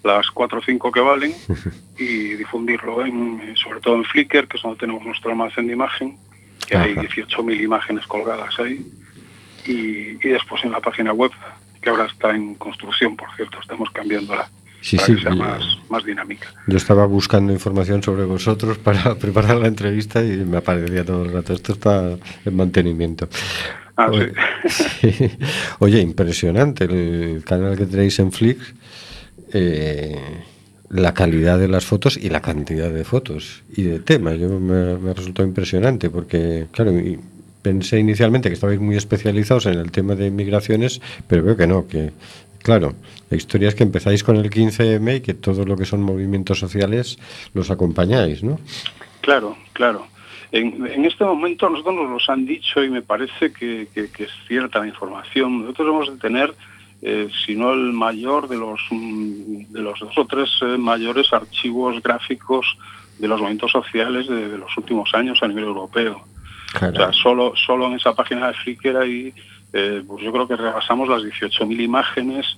[0.03, 1.33] las cuatro o cinco que valen
[1.99, 6.17] y difundirlo en, sobre todo en Flickr, que es donde tenemos nuestro almacén de imagen,
[6.67, 8.85] que hay 18.000 imágenes colgadas ahí,
[9.65, 9.71] y,
[10.25, 11.31] y después en la página web,
[11.81, 14.49] que ahora está en construcción, por cierto, estamos cambiándola
[14.81, 16.47] Sí, para sí, que sea más, más dinámica.
[16.67, 21.33] Yo estaba buscando información sobre vosotros para preparar la entrevista y me aparecía todo el
[21.33, 21.53] rato.
[21.53, 23.27] Esto está en mantenimiento.
[23.97, 24.31] Ah, Oye,
[24.67, 25.31] sí.
[25.79, 28.75] Oye, impresionante el canal que tenéis en Flix.
[29.53, 30.19] eh,
[30.89, 34.37] la calidad de las fotos y la cantidad de fotos y de temas.
[34.37, 36.93] Yo me, resultó impresionante porque, claro,
[37.61, 41.87] pensé inicialmente que estabais muy especializados en el tema de migraciones, pero veo que no,
[41.87, 42.11] que
[42.61, 42.93] claro,
[43.29, 46.59] la historia es que empezáis con el 15M y que todo lo que son movimientos
[46.59, 47.17] sociales
[47.53, 48.59] los acompañáis, ¿no?
[49.21, 50.07] Claro, claro.
[50.51, 54.23] En, en este momento nosotros nos los han dicho y me parece que, que- que
[54.25, 55.61] es cierta la información.
[55.61, 56.53] Nosotros hemos de tener,
[57.01, 61.31] eh, si no el mayor de los, mm, de los dos o tres eh, mayores
[61.33, 62.65] archivos gráficos
[63.19, 66.21] de los movimientos sociales de, de los últimos años a nivel europeo.
[66.89, 69.33] O sea, solo, solo en esa página de Flickr hay,
[69.71, 72.57] eh, pues yo creo que rebasamos las 18.000 imágenes,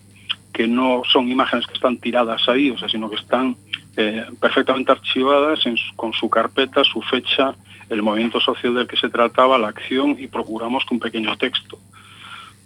[0.53, 3.55] que no son imágenes que están tiradas ahí, o sea, sino que están
[3.95, 7.53] eh, perfectamente archivadas en su- con su carpeta, su fecha,
[7.89, 11.77] el movimiento social del que se trataba, la acción y procuramos que un pequeño texto,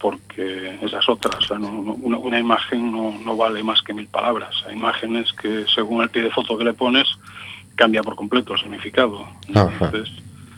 [0.01, 4.07] porque esas otras, o sea, no- una, una imagen no, no vale más que mil
[4.07, 4.55] palabras.
[4.67, 7.07] Hay imágenes que según el pie de foto que le pones
[7.75, 9.27] cambia por completo el significado.
[9.47, 10.09] Entonces,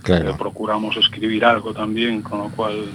[0.02, 0.32] Claro.
[0.32, 2.86] eh, procuramos escribir algo también, con lo cual,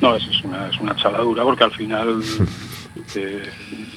[0.00, 2.20] no, es, es una, es una chaladura, porque al final,
[3.14, 3.48] eh,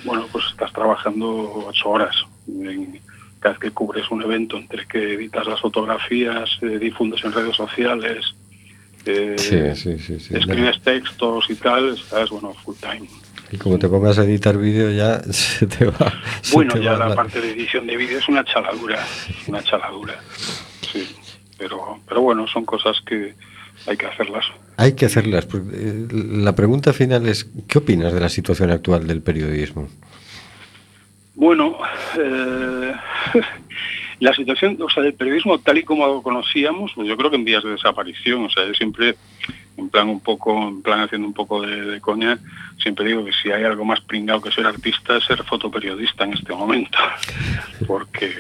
[0.05, 2.15] bueno, pues estás trabajando ocho horas.
[2.47, 2.99] En-
[3.39, 7.55] cada vez que cubres un evento entre que editas las fotografías, eh, difundes en redes
[7.55, 8.35] sociales,
[9.07, 13.07] eh, Sí, sí, sí, escribes textos y tal, estás, bueno, full time.
[13.51, 16.13] Y como te pongas a editar vídeo ya se te va.
[16.41, 19.05] se Bueno, te ya va la parte de edición de vídeo es una chaladura,
[19.47, 20.19] una chaladura,
[20.91, 21.07] sí.
[21.57, 23.33] Pero, pero bueno, son cosas que
[23.87, 24.45] hay que hacerlas.
[24.75, 25.45] Hay que hacerlas.
[25.45, 29.87] porque, eh, La pregunta final es, ¿qué opinas de la situación actual del periodismo?
[31.35, 31.77] Bueno,
[32.19, 32.93] eh,
[34.19, 37.35] la situación, o sea, del periodismo tal y como lo conocíamos, pues yo creo que
[37.35, 38.45] en vías de desaparición.
[38.45, 39.15] O sea, yo siempre,
[39.77, 42.37] en plan un poco, en plan haciendo un poco de, de coña,
[42.81, 46.33] siempre digo que si hay algo más pringado que ser artista es ser fotoperiodista en
[46.33, 46.97] este momento,
[47.87, 48.33] porque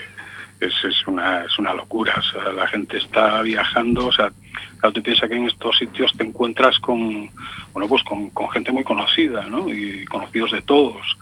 [0.59, 2.15] es, es una es una locura.
[2.17, 4.31] O sea, la gente está viajando, o sea,
[4.79, 7.29] claro, te piensas que en estos sitios te encuentras con,
[7.73, 9.69] bueno, pues con, con gente muy conocida, ¿no?
[9.69, 11.16] Y conocidos de todos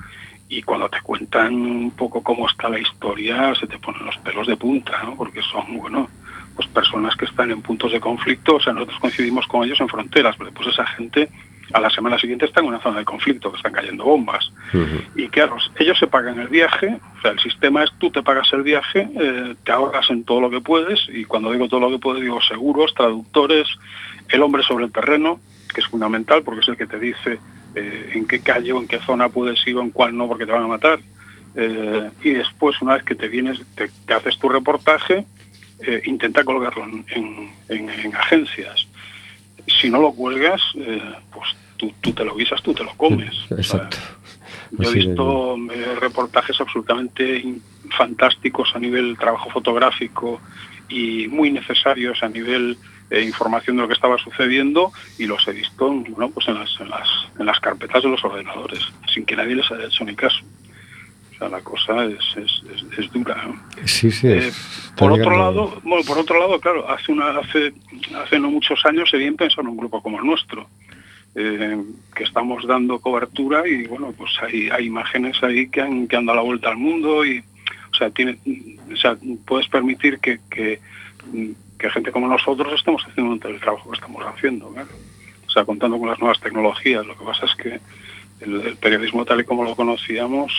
[0.48, 4.48] y cuando te cuentan un poco cómo está la historia se te ponen los pelos
[4.48, 5.16] de punta, ¿no?
[5.16, 6.10] Porque son, bueno,
[6.56, 9.90] pues personas que están en puntos de conflicto, o sea, nosotros coincidimos con ellos en
[9.90, 11.30] fronteras, pero pues esa gente
[11.74, 14.52] a la semana siguiente está en una zona de conflicto, que están cayendo bombas.
[15.16, 18.54] Y claro, ellos se pagan el viaje, o sea, el sistema es tú te pagas
[18.54, 21.90] el viaje, eh, te ahorras en todo lo que puedes, y cuando digo todo lo
[21.90, 23.68] que puedes, digo seguros, traductores,
[24.30, 25.40] el hombre sobre el terreno,
[25.74, 27.40] que es fundamental porque es el que te dice
[27.76, 30.46] eh, en qué calle o en qué zona puedes ir o en cuál no porque
[30.46, 31.00] te van a matar.
[31.56, 35.26] Eh, y después, una vez que te vienes, te, te haces tu reportaje,
[35.80, 38.88] eh, intenta colgarlo en, en- en- en agencias.
[39.68, 40.62] Si no lo cuelgas,
[41.34, 43.34] pues tú, tú te lo guisas, tú te lo comes.
[43.46, 43.98] O sea, Exacto.
[44.72, 45.58] yo he visto
[46.00, 47.44] reportajes absolutamente
[47.98, 50.40] fantásticos a nivel trabajo fotográfico
[50.88, 52.78] y muy necesarios a nivel
[53.10, 56.70] eh, información de lo que estaba sucediendo y los he visto bueno, pues en, las,
[56.80, 57.08] en, las,
[57.40, 58.80] en las carpetas de los ordenadores,
[59.14, 60.40] sin que nadie les haya hecho ni caso.
[61.34, 63.36] O sea, la cosa es, es, es- es dura.
[63.46, 63.60] ¿no?
[63.86, 64.28] Sí, sí.
[64.28, 64.52] Eh,
[64.96, 67.74] por otro lado, bueno, por otro lado, claro, hace una, hace,
[68.24, 70.68] hace no muchos años se bien pensar en un grupo como el nuestro,
[71.36, 71.78] eh,
[72.16, 76.26] que estamos dando cobertura y bueno, pues hay, hay imágenes ahí que han, que han
[76.26, 77.40] dado la vuelta al mundo y,
[77.92, 78.38] o sea, tiene,
[78.94, 80.80] o sea, puedes permitir que, que,
[81.88, 84.68] que gente como nosotros estemos haciendo el trabajo que estamos haciendo.
[85.48, 87.06] O sea, contando con las nuevas tecnologías.
[87.06, 87.80] Lo que pasa es que
[88.42, 90.52] el, el periodismo tal y como lo conocíamos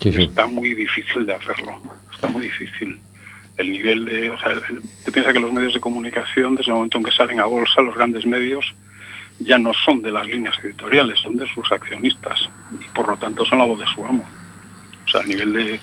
[0.00, 0.22] Sí, sí.
[0.24, 1.80] está muy difícil de hacerlo.
[2.12, 2.98] Está muy difícil.
[3.56, 4.30] El nivel de...
[4.30, 7.12] O sea, el- te piensas que los medios de comunicación, desde el momento en que
[7.12, 8.74] salen a bolsa, los grandes medios,
[9.38, 12.50] ya no son de las líneas editoriales, son de sus accionistas.
[12.80, 14.24] Y por lo tanto son la voz de su amo.
[15.06, 15.80] O sea, el nivel de,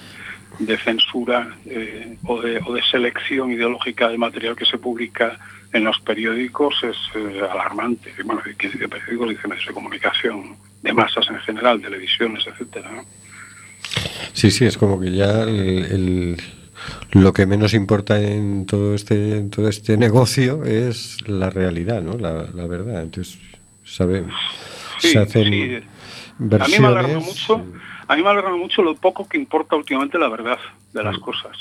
[0.59, 5.37] de censura eh, o, de, o de selección ideológica de material que se publica
[5.73, 8.11] en los periódicos es eh, alarmante.
[8.25, 12.91] Bueno, que dice periódicos, dice medios de comunicación, de masas en general, televisiones, etcétera.
[12.91, 13.03] ¿no?
[14.34, 16.38] Sí, sí, es como que ya el, el-
[17.11, 22.17] lo que menos importa en todo este en todo este negocio es la realidad, ¿no?
[22.17, 23.03] La, la verdad.
[23.03, 23.38] Entonces,
[23.84, 24.23] sabe,
[24.99, 25.49] Sí, se hacen sí.
[25.49, 25.82] A mí
[26.39, 26.80] versiones.
[26.82, 27.63] me alarma mucho,
[28.12, 30.59] a mí me alegra mucho lo poco que importa últimamente la verdad
[30.93, 31.22] de las Mm.
[31.22, 31.57] cosas.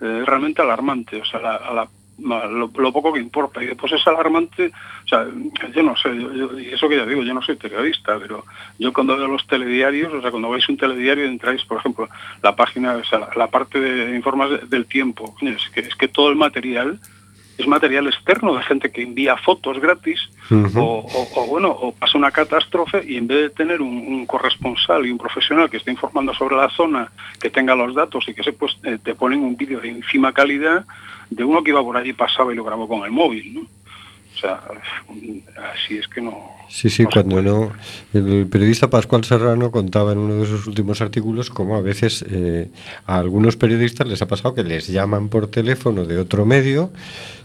[0.00, 1.88] Eh, Es realmente alarmante, o sea, la- a la-
[2.20, 3.62] lo, lo poco que importa.
[3.62, 4.72] Y después es alarmante,
[5.04, 5.26] o sea,
[5.74, 8.44] yo no sé, yo- yo- y eso que ya digo, yo no soy periodista, pero
[8.78, 12.08] yo cuando veo los telediarios, o sea, cuando veis un telediario y entráis, por ejemplo,
[12.42, 15.80] la página, o sea, la, la parte de informes de- del tiempo, coño, es que,
[15.80, 16.98] es que todo el material
[17.58, 20.20] es material externo de gente que envía fotos gratis
[20.78, 24.24] o, o- o, bueno o pasa una catástrofe y en vez de tener un, un
[24.26, 28.34] corresponsal y un profesional que esté informando sobre la zona que tenga los datos y
[28.34, 30.84] que se pues eh, te ponen un vídeo de ínfima calidad
[31.30, 33.60] de uno que iba por allí pasaba y lo grabó con el móvil ¿no?
[34.38, 34.60] O sea
[35.74, 37.72] así es que no Sí, sí, no cuando no.
[38.12, 42.68] El periodista Pascual Serrano contaba en uno de sus últimos artículos cómo a veces eh,
[43.06, 46.90] a algunos periodistas les ha pasado que les llaman por teléfono de otro medio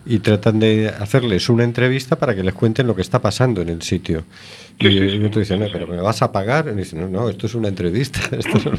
[0.05, 3.69] y tratan de hacerles una entrevista para que les cuenten lo que está pasando en
[3.69, 4.25] el sitio.
[4.81, 6.67] Sí, y sí, y otro dice, no, pero me vas a pagar.
[6.67, 8.19] Y dice, no, no, esto es una entrevista.
[8.37, 8.77] Esto no-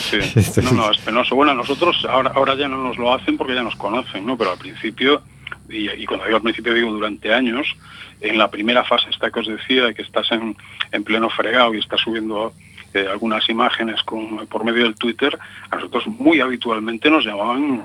[0.00, 1.34] Sí, No, es- no, es penoso.
[1.36, 4.38] Bueno, a nosotros ahora, ahora ya no nos lo hacen porque ya nos conocen, ¿no?
[4.38, 5.20] Pero al principio,
[5.68, 7.76] y, y cuando digo al principio digo durante años,
[8.20, 10.56] en la primera fase esta que os decía, de que estás en,
[10.92, 12.52] en pleno fregado y estás subiendo
[12.94, 15.38] eh, algunas imágenes con, por medio del Twitter,
[15.70, 17.84] a nosotros muy habitualmente nos llamaban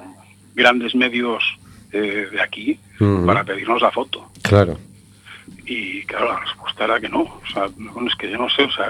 [0.55, 1.43] grandes medios
[1.91, 2.79] eh, de aquí
[3.25, 4.29] para pedirnos la foto.
[4.41, 4.77] Claro.
[5.65, 7.21] Y claro, la respuesta era que no.
[7.21, 8.89] O sea, bueno, es que yo no sé, o sea,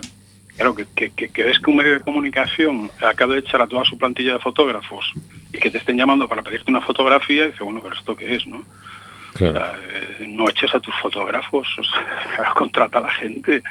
[0.56, 3.68] claro, que, que, que, que ves que un medio de comunicación acaba de echar a
[3.68, 5.14] toda su plantilla de fotógrafos
[5.54, 8.36] y que te estén llamando para pedirte una fotografía, y dice, bueno, pero ¿esto qué
[8.36, 8.58] es, no?
[8.58, 9.54] O Claro.
[9.54, 9.74] sea,
[10.20, 13.64] eh, no eches a tus fotógrafos, o sea, contrata a la gente.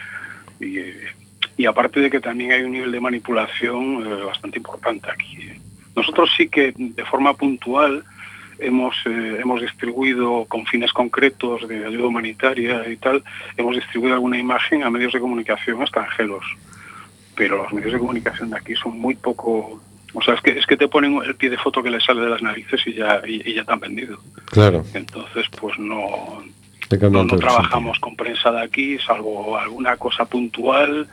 [0.60, 0.78] Y,
[1.56, 5.50] y aparte de que también hay un nivel de manipulación eh, bastante importante aquí.
[5.94, 8.02] Nosotros sí que de forma puntual
[8.58, 13.22] hemos, eh, hemos distribuido con fines concretos de ayuda humanitaria y tal,
[13.56, 16.44] hemos distribuido alguna imagen a medios de comunicación extranjeros.
[17.34, 19.80] Pero los medios de comunicación de aquí son muy poco...
[20.14, 22.20] O sea, es que, es que te ponen el pie de foto que les sale
[22.20, 24.18] de las narices y ya, y, y ya te han vendido.
[24.46, 24.84] Claro.
[24.92, 26.42] Entonces, pues no,
[26.90, 31.08] no, no trabajamos con prensa de aquí, salvo alguna cosa puntual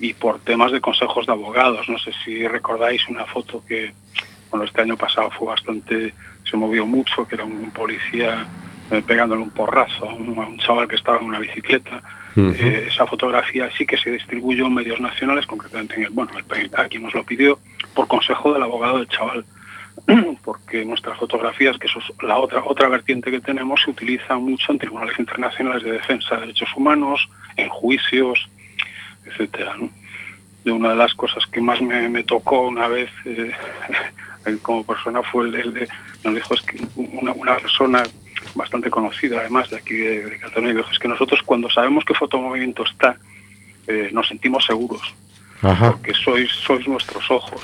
[0.00, 1.88] y por temas de consejos de abogados.
[1.88, 3.92] No sé si recordáis una foto que,
[4.50, 6.12] bueno, este año pasado fue bastante,
[6.44, 8.46] se movió mucho, que era un policía
[8.90, 12.02] eh, pegándole un porrazo a un, a un chaval que estaba en una bicicleta.
[12.34, 16.70] Eh, esa fotografía sí que se distribuyó en medios nacionales, concretamente en el, bueno, el,
[16.78, 17.58] aquí nos lo pidió
[17.94, 19.44] por consejo del abogado del chaval
[20.44, 24.72] porque nuestras fotografías, que eso es la otra otra vertiente que tenemos, se utilizan mucho
[24.72, 28.48] en tribunales internacionales de defensa de derechos humanos, en juicios,
[29.24, 29.76] etcétera.
[29.76, 29.90] ¿no?
[30.64, 33.52] De una de las cosas que más me, tocó una vez eh,
[34.62, 35.88] como persona fue el, el de,
[36.24, 38.02] nos dijo es que una, una persona
[38.54, 42.14] bastante conocida además de aquí de, de Cataluña dijo es que nosotros cuando sabemos que
[42.14, 43.16] fotomovimiento está
[43.86, 45.14] eh, nos sentimos seguros
[45.62, 45.92] Ajá.
[45.92, 47.62] porque sois sois nuestros ojos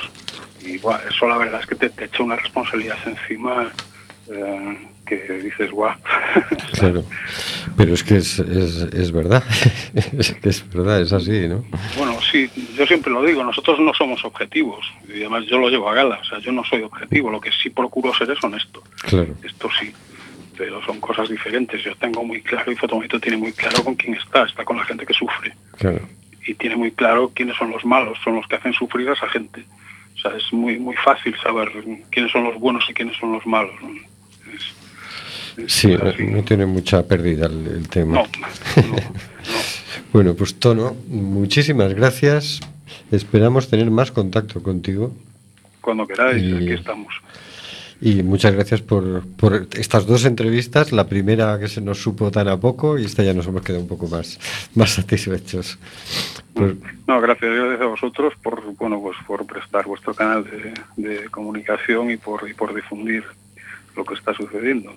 [0.65, 3.71] y buah, eso la verdad es que te, te echa una responsabilidad encima
[4.31, 5.95] eh, que dices guau
[6.75, 7.03] Claro.
[7.77, 9.43] Pero es que es, es, es verdad.
[10.19, 11.65] es que es verdad, es así, ¿no?
[11.97, 15.89] bueno sí yo siempre lo digo nosotros no somos objetivos y además yo lo llevo
[15.91, 18.83] a gala o sea yo no soy objetivo lo que sí procuro ser es honesto
[19.03, 19.35] Claro.
[19.43, 19.93] esto sí
[20.59, 24.15] pero son cosas diferentes yo tengo muy claro y Fotomovimiento tiene muy claro con quién
[24.15, 26.01] está está con la gente que sufre Claro.
[26.49, 29.29] Y tiene muy claro quiénes son los malos, son los que hacen sufrir a esa
[29.29, 29.65] gente.
[30.17, 31.69] O sea, es muy muy fácil saber
[32.11, 33.75] quiénes son los buenos y quiénes son los malos.
[33.83, 33.89] ¿no?
[34.53, 36.25] Es- es Sí, no, así.
[36.25, 38.15] no tiene mucha pérdida el, el tema.
[38.15, 38.23] No,
[38.77, 38.97] no, no.
[40.13, 42.61] Bueno, pues Tono, muchísimas gracias.
[43.13, 45.13] Esperamos tener más contacto contigo
[45.81, 47.15] Cuando queráis, Y- aquí estamos.
[48.01, 50.93] Y muchas gracias por, por estas dos entrevistas.
[50.93, 53.83] La primera que se nos supo tan a poco y esta ya nos hemos quedado
[53.83, 54.39] un poco más,
[54.75, 55.79] más satisfechos.
[56.55, 56.75] Pues,
[57.07, 62.11] No, gracias, gracias a vosotros por bueno pues por prestar vuestro canal de, de comunicación
[62.11, 63.25] y por y por difundir
[63.97, 64.93] lo que está sucediendo.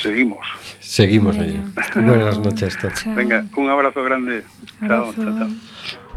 [0.00, 0.46] Seguimos.
[0.80, 1.60] seguimos allí.
[1.94, 2.76] Buenas noches.
[2.80, 3.14] Chao.
[3.14, 4.42] Venga, un abrazo grande.
[4.80, 5.48] Chao, chao, chao.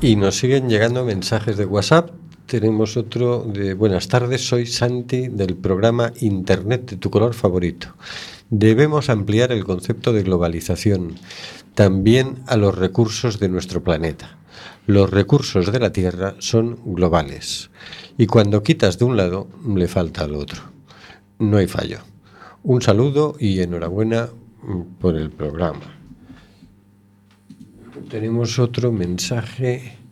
[0.02, 2.10] Y nos siguen llegando mensajes de WhatsApp.
[2.56, 7.90] Tenemos otro de buenas tardes, soy Santi del programa Internet de tu color favorito.
[8.50, 11.16] Debemos ampliar el concepto de globalización
[11.74, 14.38] también a los recursos de nuestro planeta.
[14.88, 17.72] Los recursos de la Tierra son globales
[18.18, 20.62] y cuando quitas de un lado le falta al otro.
[21.40, 22.00] No hay fallo.
[22.64, 24.30] Un saludo y enhorabuena
[24.64, 26.00] mm, por el programa.
[28.10, 30.05] Tenemos otro mensaje.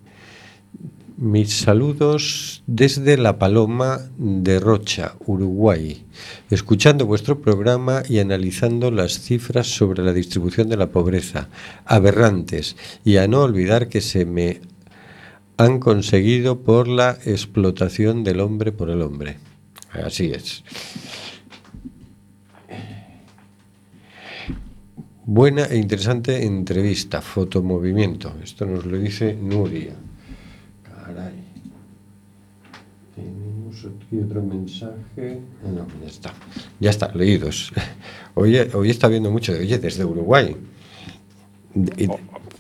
[1.24, 6.04] Mis saludos desde La Paloma de Rocha, Uruguay,
[6.50, 11.48] escuchando vuestro programa y analizando las cifras sobre la distribución de la pobreza,
[11.86, 14.60] aberrantes, y a no olvidar que se me
[15.56, 19.38] han conseguido por la explotación del hombre por el hombre.
[19.94, 20.66] Así es.
[25.24, 28.34] Buena e interesante entrevista, fotomovimiento.
[28.44, 29.96] Esto nos lo dice Nuria.
[31.04, 31.44] Caray.
[33.16, 35.40] Tenemos aquí otro mensaje.
[35.64, 36.34] No, ya está.
[36.80, 37.72] Ya está, leídos.
[38.36, 40.56] Hoy, hoy está viendo mucho de, oye, desde Uruguay.
[41.76, 42.10] De-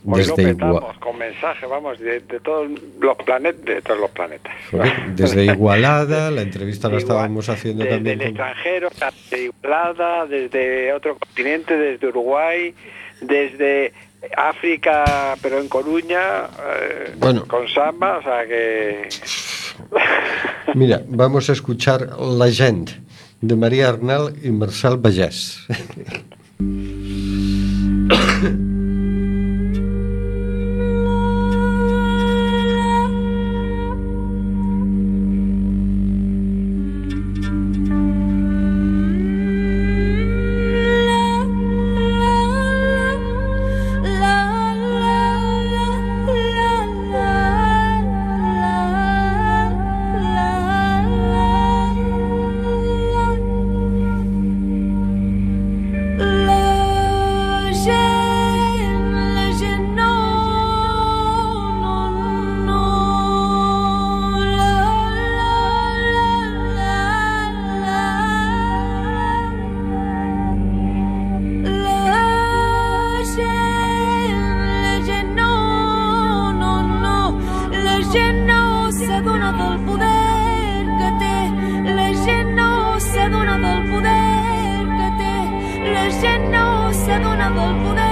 [0.05, 2.69] Hoy desde petamos con mensaje, vamos, de, de todos
[2.99, 4.53] los planetas, de todos los planetas.
[4.69, 8.19] Joder, Desde Igualada, la entrevista la estábamos haciendo desde también.
[8.21, 8.89] el con- extranjero,
[9.31, 12.75] desde Igualada, desde otro continente, desde Uruguay,
[13.21, 13.93] desde
[14.35, 17.45] África, pero en Coruña, eh, Bueno.
[17.47, 19.09] con samba, o sea que...
[20.75, 22.91] Mira, vamos a escuchar La Gent
[23.41, 25.67] de María Arnal y Marçal Vallès.
[87.63, 88.02] s'adona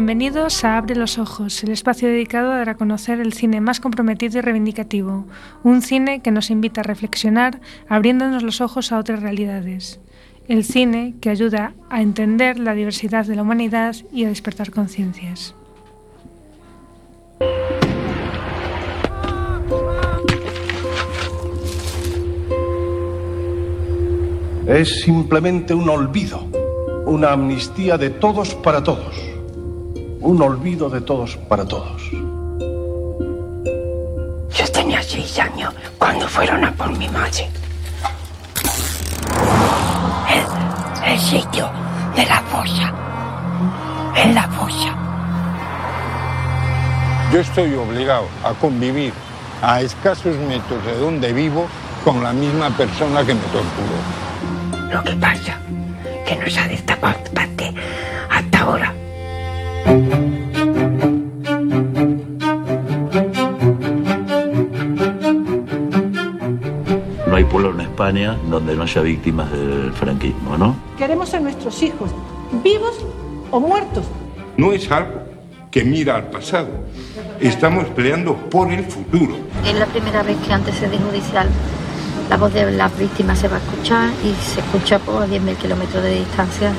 [0.00, 3.80] Bienvenidos a Abre los Ojos, el espacio dedicado a dar a conocer el cine más
[3.80, 5.26] comprometido y reivindicativo.
[5.62, 10.00] Un cine que nos invita a reflexionar abriéndonos los ojos a otras realidades.
[10.48, 15.54] El cine que ayuda a entender la diversidad de la humanidad y a despertar conciencias.
[24.66, 26.46] Es simplemente un olvido,
[27.04, 29.29] una amnistía de todos para todos,
[30.20, 32.02] un olvido de todos para todos.
[34.50, 37.48] Yo tenía seis años cuando fueron a por mi madre.
[40.28, 41.70] El, el sitio
[42.14, 42.92] de la fosa.
[44.14, 44.94] En la fosa.
[47.32, 49.12] Yo estoy obligado a convivir
[49.62, 51.66] a escasos metros de donde vivo
[52.04, 54.92] con la misma persona que me torturó.
[54.92, 55.58] Lo que pasa
[56.26, 57.72] que no se ha destapado parte
[58.30, 58.99] hasta ahora.
[68.10, 70.74] España donde no haya víctimas del franquismo, ¿no?
[70.98, 72.10] Queremos a nuestros hijos,
[72.64, 72.98] vivos
[73.52, 74.04] o muertos.
[74.56, 75.22] No es algo
[75.70, 76.68] que mira al pasado.
[77.38, 79.36] Estamos peleando por el futuro.
[79.64, 81.48] Es la primera vez que ante sede judicial
[82.28, 86.02] la voz de las víctimas se va a escuchar y se escucha por 10.000 kilómetros
[86.02, 86.72] de distancia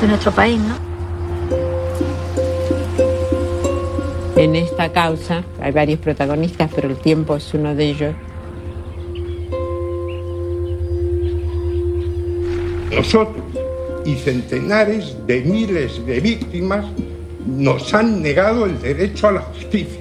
[0.00, 0.76] de nuestro país, ¿no?
[4.36, 8.14] En esta causa hay varios protagonistas, pero el tiempo es uno de ellos.
[12.98, 13.44] Nosotros
[14.04, 16.84] y centenares de miles de víctimas
[17.46, 20.00] nos han negado el derecho a la justicia.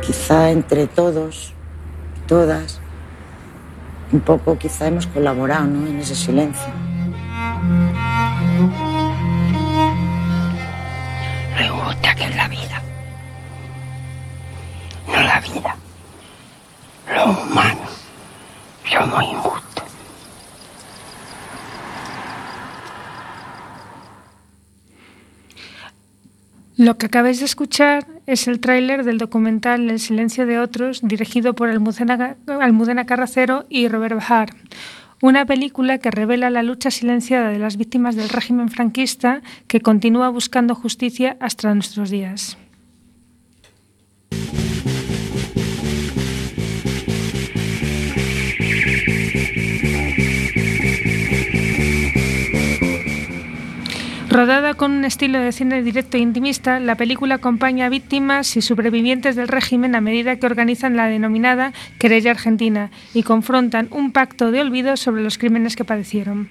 [0.00, 1.52] Quizá entre todos,
[2.26, 2.80] todas,
[4.10, 5.86] un poco quizá hemos colaborado ¿no?
[5.86, 6.72] en ese silencio.
[26.86, 31.52] Lo que acabáis de escuchar es el tráiler del documental El silencio de otros, dirigido
[31.52, 34.50] por Almudena, Almudena Carracero y Robert Bahar.
[35.20, 40.28] una película que revela la lucha silenciada de las víctimas del régimen franquista que continúa
[40.28, 42.56] buscando justicia hasta nuestros días.
[54.28, 58.62] Rodada con un estilo de cine directo e intimista, la película acompaña a víctimas y
[58.62, 64.50] sobrevivientes del régimen a medida que organizan la denominada querella argentina y confrontan un pacto
[64.50, 66.48] de olvido sobre los crímenes que padecieron.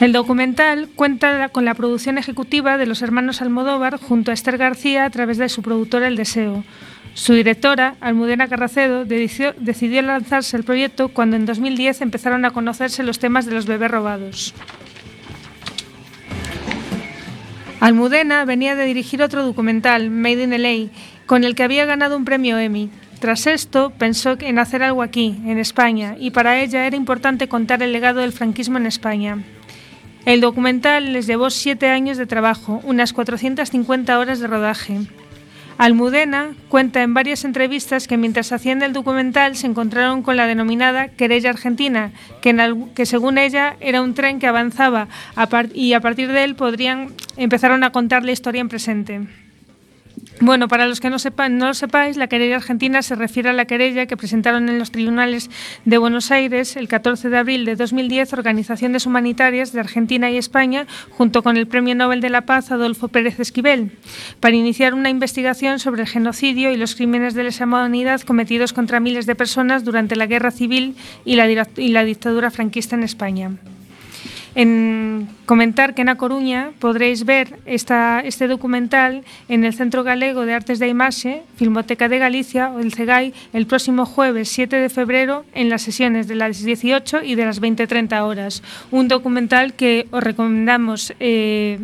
[0.00, 5.04] El documental cuenta con la producción ejecutiva de los hermanos Almodóvar junto a Esther García
[5.04, 6.64] a través de su productora El Deseo.
[7.18, 13.18] Su directora, Almudena Carracedo, decidió, lanzarse el proyecto cuando en 2010 empezaron a conocerse los
[13.18, 14.54] temas de los bebés robados.
[17.80, 20.92] Almudena venía de dirigir otro documental, Made in LA,
[21.26, 22.88] con el que había ganado un premio Emmy.
[23.18, 27.82] Tras esto, pensó en hacer algo aquí, en España, y para ella era importante contar
[27.82, 29.42] el legado del franquismo en España.
[30.24, 35.00] El documental les llevó siete años de trabajo, unas 450 horas de rodaje.
[35.78, 41.06] Almudena cuenta en varias entrevistas que mientras hacían el documental se encontraron con la denominada
[41.06, 42.10] querella argentina,
[42.42, 45.06] que, según ella era un tren que avanzaba
[45.72, 49.20] y a partir de él podrían empezaron a contar la historia en presente.
[50.40, 53.52] Bueno, para los que no, sepan, no lo sepáis, la querella argentina se refiere a
[53.52, 55.50] la querella que presentaron en los tribunales
[55.84, 60.86] de Buenos Aires el 14 de abril de 2010 organizaciones humanitarias de Argentina y España
[61.10, 63.90] junto con el Premio Nobel de la Paz Adolfo Pérez Esquivel
[64.38, 69.00] para iniciar una investigación sobre el genocidio y los crímenes de lesa humanidad cometidos contra
[69.00, 73.02] miles de personas durante la Guerra Civil y la, dira- y la dictadura franquista en
[73.02, 73.50] España.
[74.58, 80.46] En comentar que en A Coruña podréis ver esta, este documental en el Centro Galego
[80.46, 84.88] de Artes de Imaxe, Filmoteca de Galicia o el CEGAI el próximo jueves 7 de
[84.88, 88.64] febrero en las sesiones de las 18 y de las 20.30 horas.
[88.90, 91.78] Un documental que os recomendamos eh,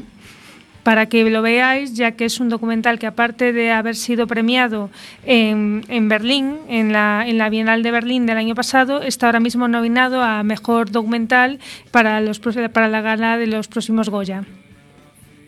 [0.84, 4.90] para que lo veáis, ya que es un documental que aparte de haber sido premiado
[5.24, 9.66] en, Berlín, en la, en la Bienal de Berlín del año pasado, está ahora mismo
[9.66, 11.58] nominado a Mejor Documental
[11.90, 14.44] para, los, para la gala de los próximos Goya.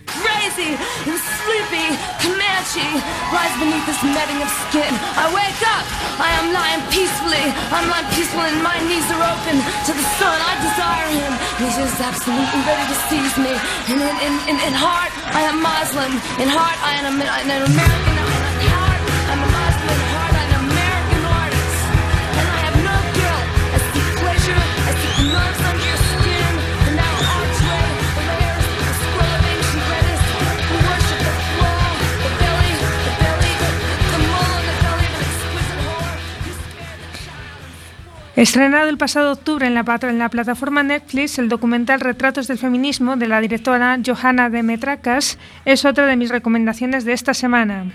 [0.07, 2.36] crazy sleepy
[2.67, 4.91] Lies beneath this netting of skin.
[5.15, 5.87] I wake up,
[6.19, 7.47] I am lying peacefully.
[7.71, 9.55] I'm lying peacefully and my knees are open
[9.87, 10.35] to the sun.
[10.35, 11.33] I desire him.
[11.63, 13.55] He's just absolutely ready to seize me.
[13.87, 16.11] And in, in, in, in heart, I am Muslim.
[16.43, 18.15] In heart, I am an, an American.
[18.19, 19.95] In heart, I'm a Muslim.
[19.95, 21.79] In heart, I'm an American artist.
[22.35, 23.47] And I have no guilt.
[23.95, 24.59] Seek pleasure.
[24.59, 25.76] I seek
[38.37, 43.17] Estrenado el pasado octubre en la, en la plataforma Netflix, el documental Retratos del Feminismo
[43.17, 47.87] de la directora Johanna de Metracas es otra de mis recomendaciones de esta semana.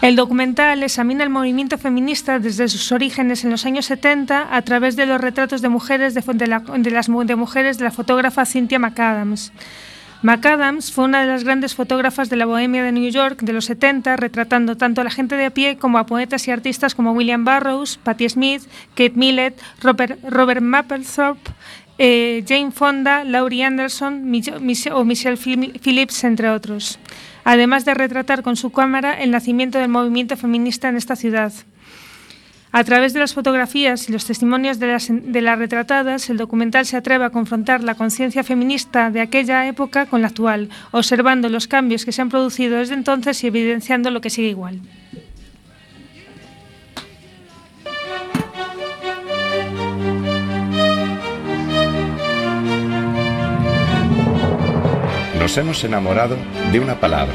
[0.00, 4.94] El documental examina el movimiento feminista desde sus orígenes en los años 70 a través
[4.94, 9.52] de los retratos de mujeres de, la- las mujeres de la fotógrafa Cynthia McAdams.
[10.22, 13.64] McAdams fue una de las grandes fotógrafas de la bohemia de New York de los
[13.66, 17.12] 70, retratando tanto a la gente de a pie como a poetas y artistas como
[17.12, 18.62] William Burroughs, Patti Smith,
[18.94, 21.50] Kate Millett, Robert, Mapplethorpe,
[21.98, 24.24] eh, Jane Fonda, Laurie Anderson
[24.92, 26.98] o Michelle Phil- Phillips, entre otros.
[27.50, 31.50] Además de retratar con su cámara el nacimiento del movimiento feminista en esta ciudad.
[32.72, 34.86] A través de las fotografías y los testimonios de
[35.40, 40.20] las, retratadas, el documental se atreve a confrontar la conciencia feminista de aquella época con
[40.20, 44.28] la actual, observando los cambios que se han producido desde entonces y evidenciando lo que
[44.28, 44.82] sigue igual.
[55.48, 56.36] Nos hemos enamorado
[56.70, 57.34] de una palabra,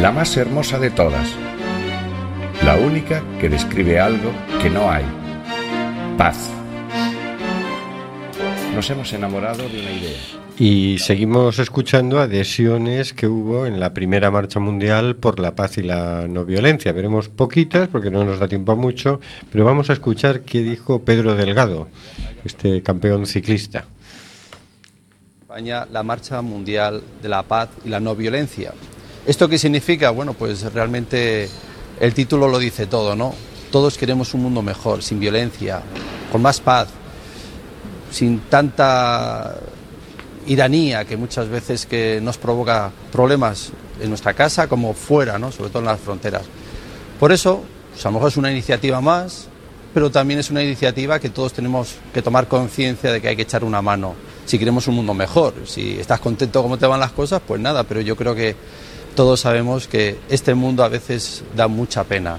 [0.00, 1.28] la más hermosa de todas,
[2.64, 5.04] la única que describe algo que no hay,
[6.18, 6.50] paz.
[8.74, 10.18] Nos hemos enamorado de una idea.
[10.58, 15.84] Y seguimos escuchando adhesiones que hubo en la primera marcha mundial por la paz y
[15.84, 16.90] la no violencia.
[16.90, 19.20] Veremos poquitas porque no nos da tiempo a mucho,
[19.52, 21.86] pero vamos a escuchar qué dijo Pedro Delgado,
[22.44, 23.84] este campeón ciclista.
[25.56, 28.72] La Marcha Mundial de la Paz y la No Violencia.
[29.24, 30.10] ¿Esto qué significa?
[30.10, 31.48] Bueno, pues realmente
[32.00, 33.32] el título lo dice todo, ¿no?
[33.70, 35.80] Todos queremos un mundo mejor, sin violencia,
[36.32, 36.88] con más paz,
[38.10, 39.54] sin tanta
[40.48, 45.52] iranía que muchas veces que nos provoca problemas en nuestra casa como fuera, ¿no?
[45.52, 46.42] sobre todo en las fronteras.
[47.20, 49.46] Por eso, pues a lo mejor es una iniciativa más,
[49.94, 53.42] pero también es una iniciativa que todos tenemos que tomar conciencia de que hay que
[53.42, 55.54] echar una mano si queremos un mundo mejor.
[55.66, 58.56] Si estás contento cómo te van las cosas, pues nada, pero yo creo que
[59.14, 62.38] todos sabemos que este mundo a veces da mucha pena.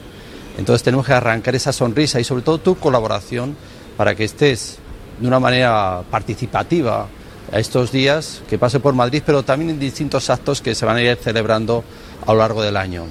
[0.57, 3.55] Entonces tenemos que arrancar esa sonrisa y sobre todo tu colaboración
[3.97, 4.77] para que estés
[5.19, 7.07] de una manera participativa
[7.51, 10.97] a estos días, que pase por Madrid, pero también en distintos actos que se van
[10.97, 11.83] a ir celebrando
[12.25, 13.05] a lo largo del año.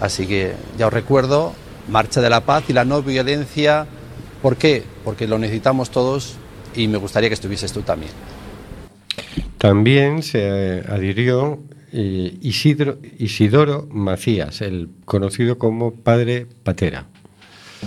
[0.00, 1.52] Así que ya os recuerdo,
[1.88, 3.86] Marcha de la Paz y la no violencia.
[4.42, 4.84] ¿Por qué?
[5.04, 6.34] Porque lo necesitamos todos
[6.74, 8.12] y me gustaría que estuvieses tú también.
[9.58, 11.60] También se adhirió
[11.92, 17.06] eh, Isidoro Macías, el conocido como Padre Patera.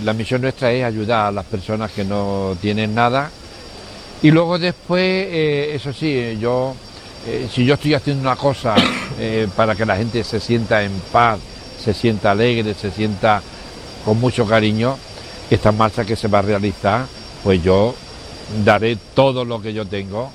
[0.04, 3.30] La misión nuestra es ayudar a las personas que no tienen nada
[4.22, 6.74] y luego después, eh, eso sí, yo,
[7.26, 8.74] eh, si yo estoy haciendo una cosa
[9.56, 11.38] para que la gente se sienta en paz,
[11.82, 13.42] se sienta alegre, se sienta
[14.04, 14.96] con mucho cariño,
[15.50, 17.06] esta marcha que se va a realizar,
[17.42, 17.94] pues yo
[18.64, 20.32] daré todo lo que yo tengo,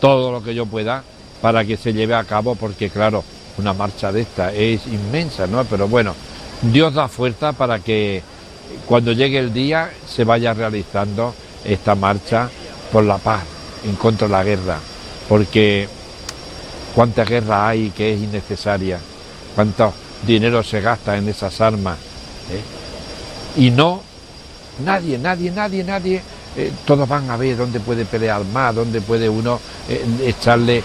[0.00, 1.04] todo lo que yo pueda
[1.40, 3.24] para que se lleve a cabo, porque claro,
[3.58, 5.64] una marcha de esta es inmensa, ¿no?
[5.64, 6.14] Pero bueno,
[6.62, 8.22] Dios da fuerza para que
[8.86, 11.34] cuando llegue el día se vaya realizando
[11.64, 12.48] esta marcha
[12.92, 13.42] por la paz,
[13.84, 14.78] en contra de la guerra,
[15.28, 15.88] porque
[16.94, 18.98] cuánta guerra hay que es innecesaria,
[19.54, 19.92] cuánto
[20.26, 21.96] dinero se gasta en esas armas.
[22.50, 23.60] ¿eh?
[23.60, 24.02] Y no,
[24.84, 26.22] nadie, nadie, nadie, nadie,
[26.56, 30.82] eh, todos van a ver dónde puede pelear más, dónde puede uno eh, echarle,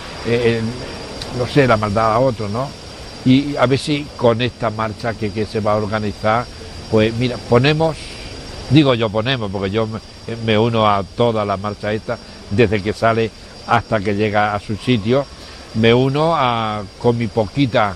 [1.38, 2.68] no sé, la maldad a otro, ¿no?
[3.26, 6.46] Y a ver si con esta marcha que, que se va a organizar,
[6.92, 7.96] pues mira, ponemos
[8.70, 9.88] Digo yo ponemos, porque yo
[10.46, 12.18] me uno a toda la marcha esta,
[12.50, 13.30] desde que sale
[13.68, 15.26] hasta que llega a su sitio,
[15.76, 16.36] me uno
[17.00, 17.96] con mi poquita,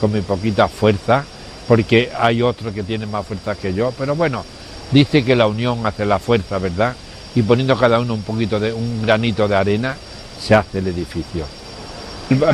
[0.00, 1.24] con mi poquita fuerza,
[1.68, 4.44] porque hay otros que tienen más fuerza que yo, pero bueno,
[4.90, 6.96] dice que la unión hace la fuerza, ¿verdad?
[7.34, 9.96] Y poniendo cada uno un poquito de un granito de arena,
[10.40, 11.44] se hace el edificio.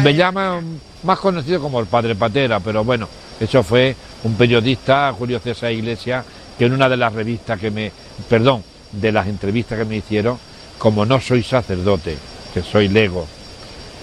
[0.03, 3.09] Me llaman más conocido como el padre Patera, pero bueno,
[3.41, 3.95] eso fue
[4.25, 6.25] un periodista, Julio César Iglesias,
[6.59, 7.91] que en una de las revistas que me,
[8.29, 8.62] perdón,
[8.93, 10.39] de las entrevistas que me hicieron,
[10.79, 12.16] como no soy sacerdote,
[12.53, 13.27] que soy lego,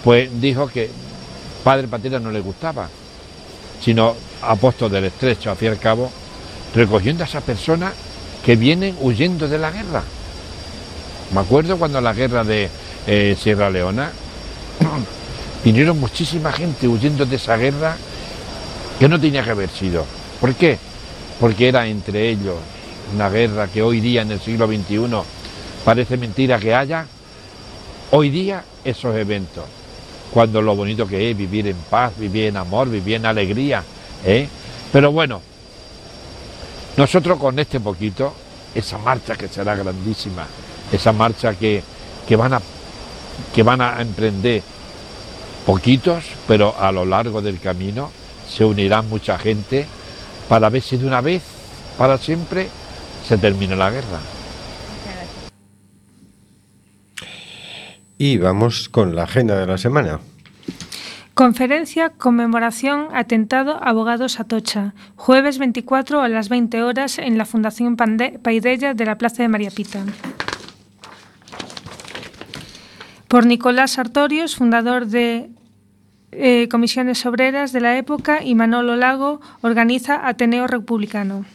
[0.04, 0.90] pues dijo que
[1.64, 2.90] Padre Patera no le gustaba,
[3.82, 6.12] sino apóstol del estrecho, al fin y al cabo,
[6.76, 7.94] recogiendo a esas personas
[8.46, 10.04] que vienen huyendo de la guerra.
[11.34, 12.70] Me acuerdo cuando la guerra de
[13.08, 14.12] eh, Sierra Leona,
[15.64, 17.96] vinieron muchísima gente huyendo de esa guerra
[19.00, 20.06] que no tenía que haber sido.
[20.40, 20.78] ¿Por qué?
[21.42, 22.56] porque era entre ellos
[23.16, 25.10] una guerra que hoy día en el siglo XXI
[25.84, 27.08] parece mentira que haya.
[28.12, 29.64] Hoy día esos eventos,
[30.32, 33.84] cuando lo bonito que es vivir en paz, vivir en amor, vivir en alegría.
[34.24, 34.48] ¿eh?
[34.94, 35.42] Pero bueno,
[36.96, 38.34] nosotros con este poquito,
[38.76, 40.46] esa marcha que será grandísima,
[40.92, 41.84] esa marcha que,
[42.28, 42.62] que, van, a,
[43.54, 44.64] que van a emprender
[45.66, 48.12] poquitos, pero a lo largo del camino
[48.50, 49.86] se unirá mucha gente
[50.50, 51.44] para ver si de una vez,
[51.98, 52.68] para siempre,
[53.26, 54.20] se termina la guerra.
[58.18, 60.20] Y vamos con la agenda de la semana.
[61.34, 68.94] Conferencia Conmemoración Atentado Abogados Atocha, jueves 24 a las 20 horas en la Fundación Paidella
[68.94, 70.04] de la Plaza de María Pita.
[73.32, 75.52] Por Nicolás Sartorios, fundador de
[76.34, 81.46] eh, comisiones obreras de la época y Manolo Lago organiza Ateneo Republicano.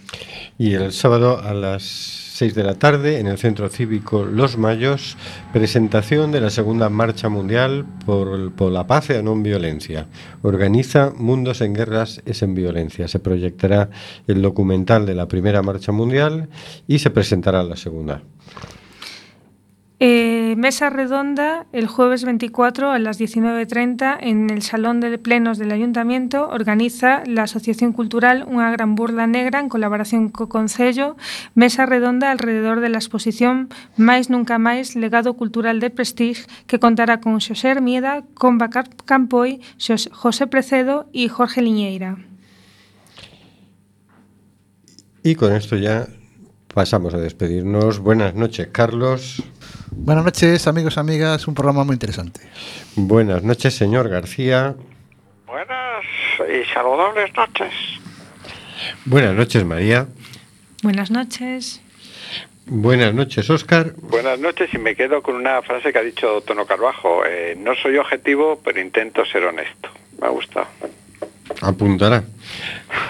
[0.57, 5.19] Y el sábado a las 6 de la tarde en el Centro Cívico Los Mayos,
[5.53, 10.07] presentación de la segunda Marcha Mundial por, por la Paz y la Non Violencia.
[10.41, 13.07] Organiza Mundos en Guerras es en Violencia.
[13.07, 13.91] Se proyectará
[14.27, 16.49] el documental de la primera Marcha Mundial
[16.89, 18.23] y se presentará la segunda.
[19.99, 25.73] Eh, mesa redonda el jueves 24 a las 19.30 en el Salón de Plenos del
[25.73, 31.17] Ayuntamiento organiza la Asociación Cultural Unha Gran Burla Negra en colaboración co Concello
[31.59, 37.19] mesa redonda alrededor de la exposición Máis Nunca Máis Legado Cultural de Prestige que contará
[37.19, 39.65] con Xosé Hermieda, Comba Campoy,
[40.13, 42.23] José Precedo y Jorge Liñeira.
[45.27, 46.07] Y con esto ya
[46.73, 47.99] pasamos a despedirnos.
[47.99, 49.43] Buenas noches, Carlos.
[49.97, 51.49] Buenas noches, amigos, amigas.
[51.49, 52.41] Un programa muy interesante.
[52.95, 54.75] Buenas noches, señor García.
[55.47, 56.05] Buenas
[56.49, 57.73] y saludables noches.
[59.05, 60.07] Buenas noches, María.
[60.83, 61.81] Buenas noches.
[62.67, 63.95] Buenas noches, Óscar.
[63.97, 67.25] Buenas noches y me quedo con una frase que ha dicho Tono Carbajo.
[67.25, 69.89] Eh, no soy objetivo, pero intento ser honesto.
[70.21, 70.67] Me ha gustado.
[71.63, 72.23] Apuntará.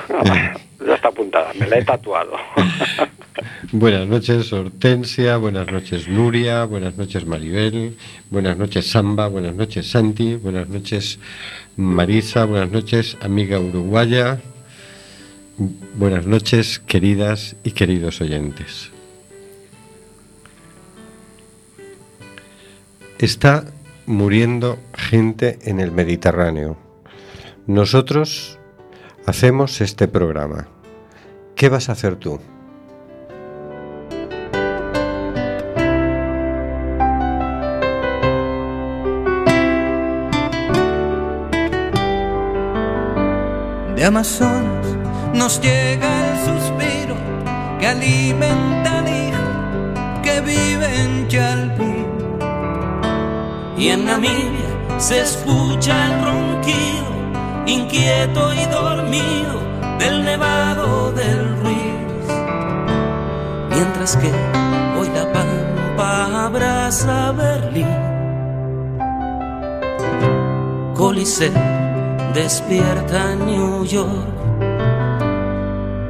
[0.85, 2.37] Ya está apuntada, me la he tatuado.
[3.73, 5.37] Buenas noches, Hortensia.
[5.37, 6.65] Buenas noches, Nuria.
[6.65, 7.97] Buenas noches, Maribel.
[8.31, 9.29] Buenas noches, Samba.
[9.29, 10.37] Buenas noches, Santi.
[10.37, 11.19] Buenas noches,
[11.77, 12.45] Marisa.
[12.45, 14.41] Buenas noches, amiga uruguaya.
[15.95, 18.91] Buenas noches, queridas y queridos oyentes.
[23.19, 23.65] Está
[24.05, 26.77] muriendo gente en el Mediterráneo.
[27.67, 28.59] Nosotros
[29.27, 30.69] hacemos este programa.
[31.55, 32.39] ¿Qué vas a hacer tú?
[43.97, 44.87] De Amazonas
[45.35, 47.17] nos llega el suspiro
[47.81, 52.07] que alimenta al hijo que vive en Chalpín.
[53.79, 57.16] Y en Namibia se escucha el ronquido,
[57.67, 59.61] inquieto y dormido,
[59.99, 62.27] del nevado del Ruiz.
[63.71, 64.31] Mientras que
[64.99, 67.89] hoy la pampa abraza Berlín.
[70.95, 71.53] Coliseo
[72.35, 74.37] despierta New York.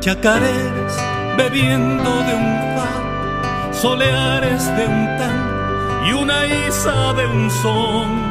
[0.00, 0.96] Chacareras
[1.36, 8.25] bebiendo de un far, soleares de un tan y una isa de un son.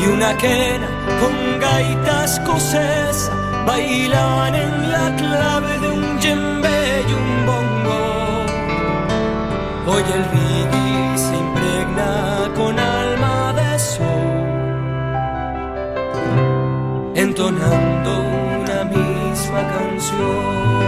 [0.00, 0.88] Y una quena
[1.20, 3.32] con gaitas escocesa
[3.66, 8.00] bailaban en la clave de un djembe y un bongo.
[9.88, 14.30] Hoy el reggae se impregna con alma de sol,
[17.14, 18.10] entonando
[18.62, 20.80] una misma canción.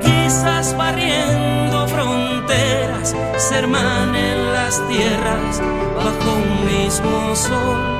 [0.00, 2.09] Quizás barriendo fronteras,
[3.38, 5.60] se hermanen las tierras
[5.96, 7.99] bajo un mismo sol.